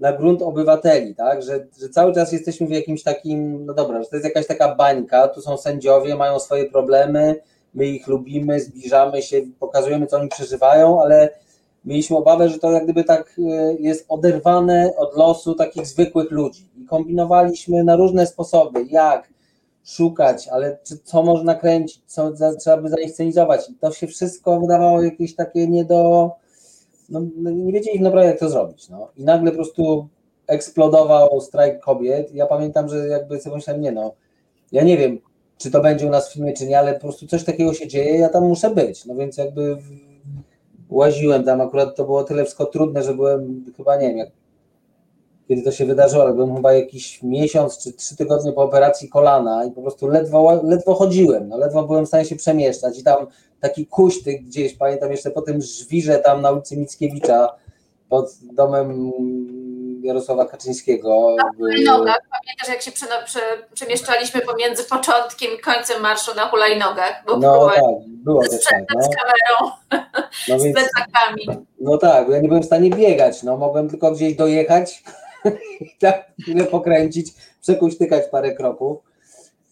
[0.00, 4.08] na grunt obywateli, tak, że, że cały czas jesteśmy w jakimś takim, no dobra, że
[4.08, 7.40] to jest jakaś taka bańka, tu są sędziowie, mają swoje problemy,
[7.74, 11.30] my ich lubimy, zbliżamy się, pokazujemy, co oni przeżywają, ale
[11.84, 16.68] mieliśmy obawę, że to jak gdyby tak e, jest oderwane od losu takich zwykłych ludzi.
[16.82, 19.28] I kombinowaliśmy na różne sposoby, jak
[19.84, 23.70] szukać, ale czy, co można kręcić, co za, trzeba by zainscenizować.
[23.70, 26.30] I to się wszystko wydawało jakieś takie nie do.
[27.08, 28.88] No, no, nie wiedzieliśmy naprawdę, jak to zrobić.
[28.88, 29.08] No.
[29.16, 30.08] I nagle po prostu
[30.46, 32.34] eksplodował strajk kobiet.
[32.34, 34.14] Ja pamiętam, że jakby sobie myślałem, nie no,
[34.72, 35.18] ja nie wiem,
[35.58, 37.88] czy to będzie u nas w filmie, czy nie, ale po prostu coś takiego się
[37.88, 39.06] dzieje, ja tam muszę być.
[39.06, 39.76] No więc jakby
[40.90, 44.28] łaziłem tam, akurat to było tyle wszystko trudne, że byłem chyba, nie wiem, jak,
[45.48, 49.64] kiedy to się wydarzyło, ale byłem chyba jakiś miesiąc czy trzy tygodnie po operacji kolana
[49.64, 53.26] i po prostu ledwo, ledwo chodziłem, no ledwo byłem w stanie się przemieszczać i tam
[53.60, 57.54] taki kuśtyk gdzieś, pamiętam jeszcze po tym żwirze tam na ulicy Mickiewicza
[58.08, 59.12] pod domem
[60.02, 61.36] Jarosława Kaczyńskiego.
[61.38, 63.40] Na hulajnogach, pamiętasz jak się prze, prze,
[63.74, 67.22] przemieszczaliśmy pomiędzy początkiem i końcem marszu na hulajnogach?
[67.26, 67.82] Bo no tak,
[68.28, 68.84] było też tak.
[68.94, 69.02] No.
[69.02, 69.72] Z kamerą,
[70.48, 71.66] no z plecakami.
[71.80, 75.04] No tak, ja nie byłem w stanie biegać, no mogłem tylko gdzieś dojechać
[75.80, 78.98] i tak chwilę pokręcić, przekuśtykać parę kroków.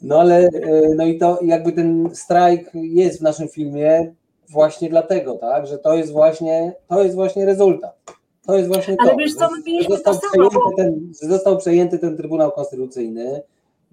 [0.03, 0.49] No ale,
[0.97, 4.13] no i to jakby ten strajk jest w naszym filmie
[4.49, 7.97] właśnie dlatego, tak, że to jest właśnie, to jest właśnie rezultat.
[8.47, 9.17] To jest właśnie Ale to.
[9.17, 12.53] wiesz co, my mieliśmy został, to samo, przejęty bo- ten, że został przejęty ten Trybunał
[12.53, 13.43] Konstytucyjny.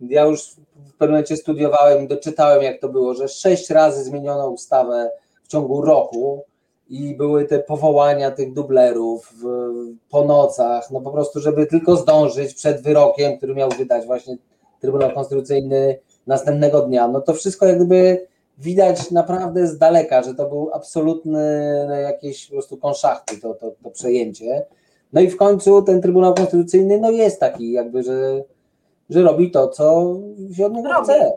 [0.09, 4.49] Ja już w pewnym momencie studiowałem i doczytałem, jak to było, że sześć razy zmieniono
[4.49, 5.11] ustawę
[5.43, 6.43] w ciągu roku
[6.89, 9.47] i były te powołania tych dublerów w-
[10.09, 14.37] po nocach, no po prostu, żeby tylko zdążyć przed wyrokiem, który miał wydać właśnie
[14.81, 17.07] Trybunał Konstytucyjny następnego dnia.
[17.07, 18.27] No to wszystko jak gdyby
[18.57, 21.41] widać naprawdę z daleka, że to był absolutny
[21.87, 24.65] no, jakieś po prostu konszachty to, to, to przejęcie.
[25.13, 28.43] No i w końcu ten Trybunał Konstytucyjny no jest taki jakby, że,
[29.09, 30.15] że robi to, co
[30.57, 31.31] się od niego chce.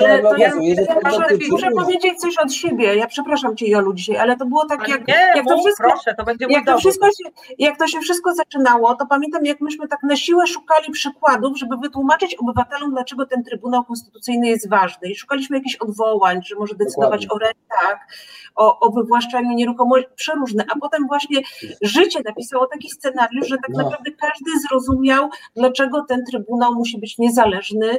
[0.00, 0.50] Ale to ja, ja
[0.86, 1.10] to
[1.50, 2.94] muszę, powiedzieć coś od siebie.
[2.96, 5.88] Ja przepraszam cię, Jolu, dzisiaj, ale to było tak, Ale jak, nie, jak to wszystko.
[5.90, 9.60] proszę, to będzie Jak to, wszystko się, jak to się wszystko zaczynało, to pamiętam, jak
[9.60, 15.08] myśmy tak na siłę szukali przykładów, żeby wytłumaczyć obywatelom, dlaczego ten Trybunał Konstytucyjny jest ważny.
[15.08, 17.48] I szukaliśmy jakichś odwołań, że może decydować Dokładnie.
[17.48, 18.06] o rentach,
[18.54, 20.64] o, o wywłaszczaniu nieruchomości, przeróżne.
[20.74, 21.40] A potem właśnie
[21.82, 23.82] życie napisało taki scenariusz, że tak No.
[23.82, 27.98] naprawdę każdy zrozumiał, dlaczego ten Trybunał musi być niezależny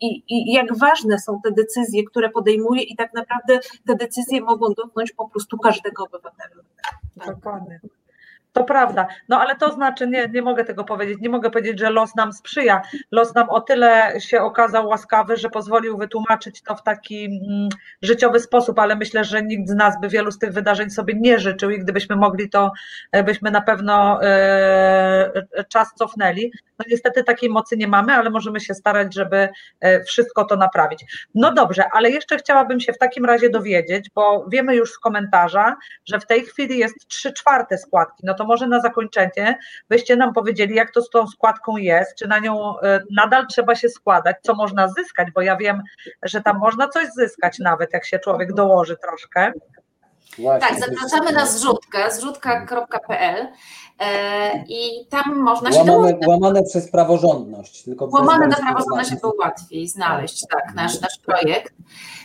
[0.00, 4.66] i, i jak ważne są te decyzje, które podejmuje i tak naprawdę te decyzje mogą
[4.76, 6.62] dotknąć po prostu każdego obywatela.
[7.26, 7.80] Dokładnie.
[8.52, 9.06] To prawda.
[9.28, 11.18] No ale to znaczy, nie, nie mogę tego powiedzieć.
[11.20, 12.82] Nie mogę powiedzieć, że los nam sprzyja.
[13.10, 17.68] Los nam o tyle się okazał łaskawy, że pozwolił wytłumaczyć to w taki mm,
[18.02, 21.38] życiowy sposób, ale myślę, że nikt z nas by wielu z tych wydarzeń sobie nie
[21.38, 22.72] życzył i gdybyśmy mogli, to
[23.12, 25.32] e, byśmy na pewno e,
[25.68, 26.52] czas cofnęli.
[26.82, 29.48] No niestety takiej mocy nie mamy, ale możemy się starać, żeby
[29.80, 31.04] e, wszystko to naprawić.
[31.34, 35.76] No dobrze, ale jeszcze chciałabym się w takim razie dowiedzieć, bo wiemy już z komentarza,
[36.04, 38.22] że w tej chwili jest trzy czwarte składki.
[38.26, 39.58] No to może na zakończenie
[39.88, 43.74] byście nam powiedzieli, jak to z tą składką jest, czy na nią e, nadal trzeba
[43.74, 45.82] się składać, co można zyskać, bo ja wiem,
[46.22, 49.52] że tam można coś zyskać nawet, jak się człowiek dołoży troszkę.
[50.38, 53.48] Właśnie, Tak, zapraszamy na zrzutkę, zrzutka.pl
[54.68, 57.82] i tam można się Łamane, łamane przez praworządność.
[57.82, 61.74] Tylko Łamane na praworządność było łatwiej znaleźć, tak, nasz, nasz projekt.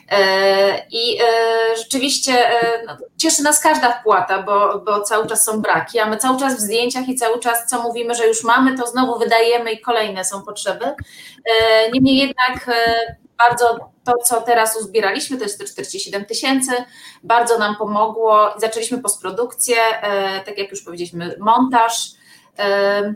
[0.09, 5.61] E, I e, rzeczywiście e, no, cieszy nas każda wpłata, bo, bo cały czas są
[5.61, 8.77] braki, a my cały czas w zdjęciach i cały czas, co mówimy, że już mamy,
[8.77, 10.85] to znowu wydajemy i kolejne są potrzeby.
[10.85, 16.71] E, Niemniej jednak e, bardzo to, co teraz uzbieraliśmy, to jest te 47 tysięcy,
[17.23, 18.49] bardzo nam pomogło.
[18.57, 21.66] Zaczęliśmy postprodukcję, e, tak jak już powiedzieliśmy, montaż.
[22.59, 23.13] E,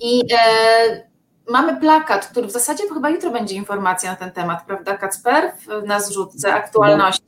[0.00, 1.12] I e,
[1.48, 5.52] mamy plakat, który w zasadzie chyba jutro będzie informacja na ten temat, prawda, Kacper?
[5.86, 7.22] Na zrzutce aktualności.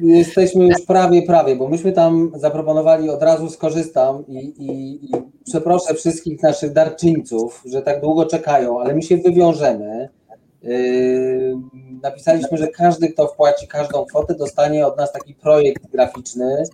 [0.00, 5.10] Jesteśmy już prawie, prawie, bo myśmy tam zaproponowali, od razu skorzystam i, i, i
[5.46, 10.08] przeproszę wszystkich naszych darczyńców, że tak długo czekają, ale my się wywiążemy.
[10.62, 11.56] Yy,
[12.02, 16.64] napisaliśmy, że każdy, kto wpłaci każdą kwotę, dostanie od nas taki projekt graficzny.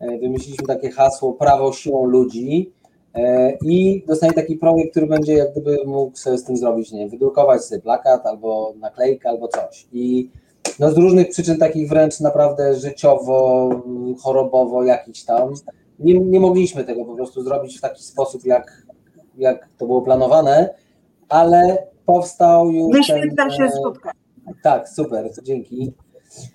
[0.00, 2.72] Yy, Wymyśliliśmy takie hasło prawo siłą ludzi
[3.14, 3.22] yy,
[3.66, 7.08] i dostanie taki projekt, który będzie jak gdyby mógł sobie z tym zrobić, nie wiem,
[7.08, 9.86] wydrukować sobie plakat albo naklejkę albo coś.
[9.92, 10.30] I
[10.78, 13.70] no z różnych przyczyn takich wręcz naprawdę życiowo,
[14.22, 15.54] chorobowo jakichś tam,
[15.98, 18.86] nie, nie mogliśmy tego po prostu zrobić w taki sposób, jak,
[19.36, 20.74] jak to było planowane,
[21.28, 24.12] ale powstał już Wyświetla ten, się e, skutka.
[24.62, 25.92] Tak, super, dzięki.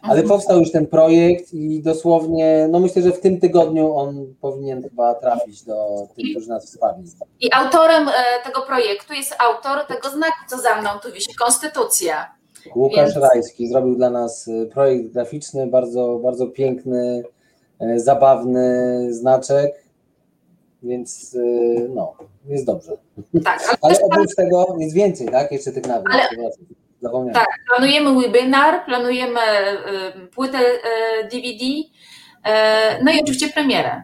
[0.02, 4.84] Ale powstał już ten projekt i dosłownie, no myślę, że w tym tygodniu on powinien
[4.84, 7.04] chyba trafić do tych, którzy nas wsparli.
[7.40, 8.14] I autorem e,
[8.44, 12.36] tego projektu jest autor tego znaku, co za mną tu wisi, Konstytucja.
[12.76, 17.24] Łukasz Więc- Rajski zrobił dla nas y, projekt graficzny, bardzo, bardzo piękny,
[17.82, 19.84] y, zabawny znaczek,
[20.84, 21.38] więc
[21.90, 22.14] no,
[22.48, 22.98] jest dobrze.
[23.44, 25.52] Tak, ale Ale oprócz tego jest więcej, tak?
[25.52, 26.16] Jeszcze tych nagród.
[26.16, 26.50] Ale-
[27.02, 27.34] Zapomniałem.
[27.34, 30.60] Tak, planujemy webinar, planujemy e, płytę
[31.24, 31.66] DVD,
[32.44, 34.04] e, no i oczywiście premierę.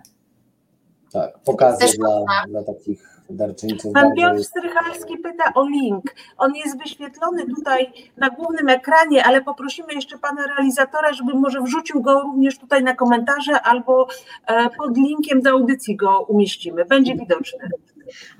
[1.13, 3.93] Tak, pokazy Też dla, dla takich darczyńców.
[3.93, 6.03] Pan Piotr jest- Strychalski pyta o link.
[6.37, 12.01] On jest wyświetlony tutaj na głównym ekranie, ale poprosimy jeszcze pana realizatora, żeby może wrzucił
[12.01, 14.07] go również tutaj na komentarze albo
[14.47, 16.85] e, pod linkiem do audycji go umieścimy.
[16.85, 17.69] Będzie widoczny.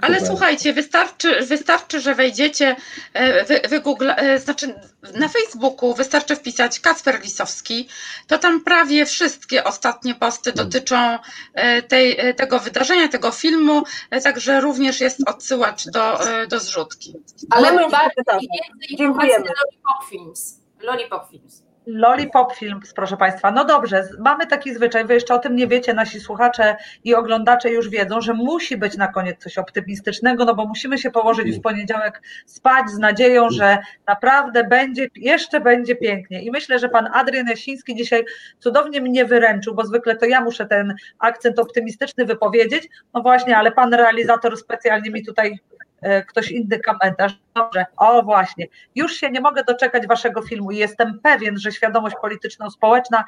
[0.02, 0.28] Ale Super.
[0.28, 2.76] słuchajcie, wystarczy, wystarczy, że wejdziecie,
[3.14, 4.76] e, wy, wygoogla, e, znaczy
[5.14, 7.88] na Facebooku wystarczy wpisać Kacper Lisowski,
[8.28, 11.18] to tam prawie wszystkie ostatnie posty dotyczą
[11.54, 13.84] e, tej, e, tego wydarzenia, tego filmu,
[14.24, 16.20] także również jest odsyłacz do,
[16.50, 17.14] do zrzutki.
[17.50, 18.40] Ale pytania.
[18.40, 19.34] więcej Dziękujemy.
[19.34, 20.60] informacji na Lollipop Films.
[20.82, 21.71] Lollipop Films.
[21.86, 23.52] Lollipop Films, proszę Państwa.
[23.52, 27.70] No dobrze, mamy taki zwyczaj, Wy jeszcze o tym nie wiecie, nasi słuchacze i oglądacze
[27.70, 31.62] już wiedzą, że musi być na koniec coś optymistycznego, no bo musimy się położyć w
[31.62, 33.78] poniedziałek spać z nadzieją, że
[34.08, 36.44] naprawdę będzie, jeszcze będzie pięknie.
[36.44, 38.26] I myślę, że Pan Adrian Jasiński dzisiaj
[38.60, 42.90] cudownie mnie wyręczył, bo zwykle to ja muszę ten akcent optymistyczny wypowiedzieć.
[43.14, 45.60] No właśnie, ale Pan realizator specjalnie mi tutaj
[46.02, 47.40] e, ktoś inny komentarz.
[47.56, 48.68] Dobrze, o właśnie.
[48.96, 53.24] Już się nie mogę doczekać waszego filmu i jestem pewien, że świadomość polityczno-społeczna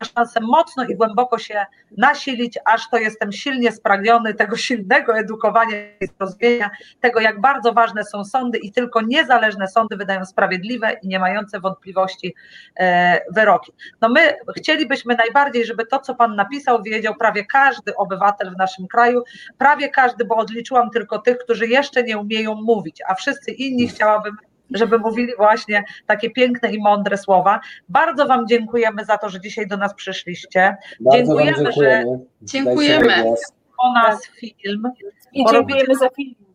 [0.00, 1.66] ma szansę mocno i głęboko się
[1.96, 6.70] nasilić, aż to jestem silnie spragniony tego silnego edukowania i zrozumienia,
[7.00, 11.60] tego jak bardzo ważne są sądy i tylko niezależne sądy wydają sprawiedliwe i nie mające
[11.60, 12.34] wątpliwości
[12.76, 13.72] e, wyroki.
[14.00, 14.20] No my
[14.56, 19.22] chcielibyśmy najbardziej, żeby to, co pan napisał, wiedział prawie każdy obywatel w naszym kraju,
[19.58, 24.36] prawie każdy, bo odliczyłam tylko tych, którzy jeszcze nie umieją mówić, a wszyscy inni chciałabym
[24.70, 27.60] żeby mówili właśnie takie piękne i mądre słowa.
[27.88, 30.76] Bardzo Wam dziękujemy za to, że dzisiaj do nas przyszliście.
[31.00, 32.18] Bardzo dziękujemy, dziękujemy.
[32.42, 33.06] Dziękujemy.
[33.06, 33.40] Dajcie głos.
[33.78, 34.82] O nas film.
[35.32, 36.45] I dziękujemy za film.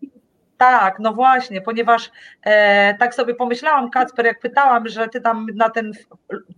[0.61, 2.11] Tak, no właśnie, ponieważ
[2.43, 5.91] e, tak sobie pomyślałam, Kacper, jak pytałam, że ty tam na ten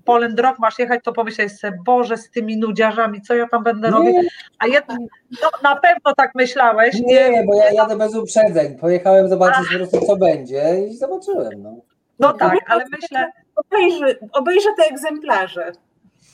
[0.06, 3.90] Poland Rock masz jechać, to pomyślałeś sobie, Boże, z tymi nudziarzami, co ja tam będę
[3.90, 4.16] robić?
[4.16, 4.24] Nie,
[4.60, 4.98] A jednak,
[5.42, 6.96] no, na pewno tak myślałeś.
[7.06, 8.78] nie, bo ja jadę bez uprzedzeń.
[8.78, 11.64] Pojechałem zobaczyć po prostu co będzie i zobaczyłem.
[11.64, 11.76] No.
[12.20, 15.72] No tak, ale myślę, Obejrzy, obejrzę te egzemplarze.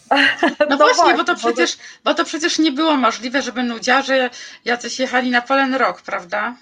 [0.69, 4.29] No, właśnie, bo to bo przecież, bo to przecież nie było możliwe, żeby nudziarze
[4.65, 6.55] jacyś jechali na Polen Rock, prawda?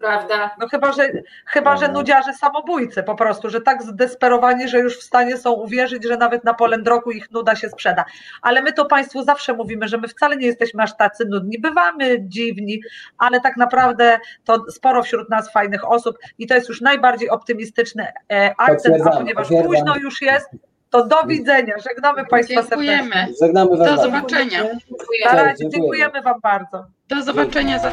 [0.00, 0.50] Prawda?
[0.58, 1.08] No chyba, że,
[1.46, 1.92] chyba, że No.
[1.94, 6.44] nudziarze samobójcy po prostu, że tak zdesperowani, że już w stanie są uwierzyć, że nawet
[6.44, 8.04] na polędroku ich nuda się sprzeda.
[8.42, 11.58] Ale my to Państwu zawsze mówimy, że my wcale nie jesteśmy aż tacy nudni.
[11.58, 12.80] Bywamy dziwni,
[13.18, 18.06] ale tak naprawdę to sporo wśród nas fajnych osób i to jest już najbardziej optymistyczny
[18.32, 19.72] e, akcent, a ponieważ potwierdzam.
[19.72, 20.48] późno już jest,
[20.90, 21.74] to do widzenia.
[21.88, 22.96] Żegnamy Państwa serdecznie.
[22.98, 23.26] Dziękujemy.
[23.42, 24.02] Żegnamy Do bardzo.
[24.02, 24.62] zobaczenia.
[24.64, 25.20] Na Dziękuję.
[25.24, 25.70] Tak, razie, dziękujemy.
[25.70, 26.84] dziękujemy Wam bardzo.
[27.08, 27.92] Do zobaczenia za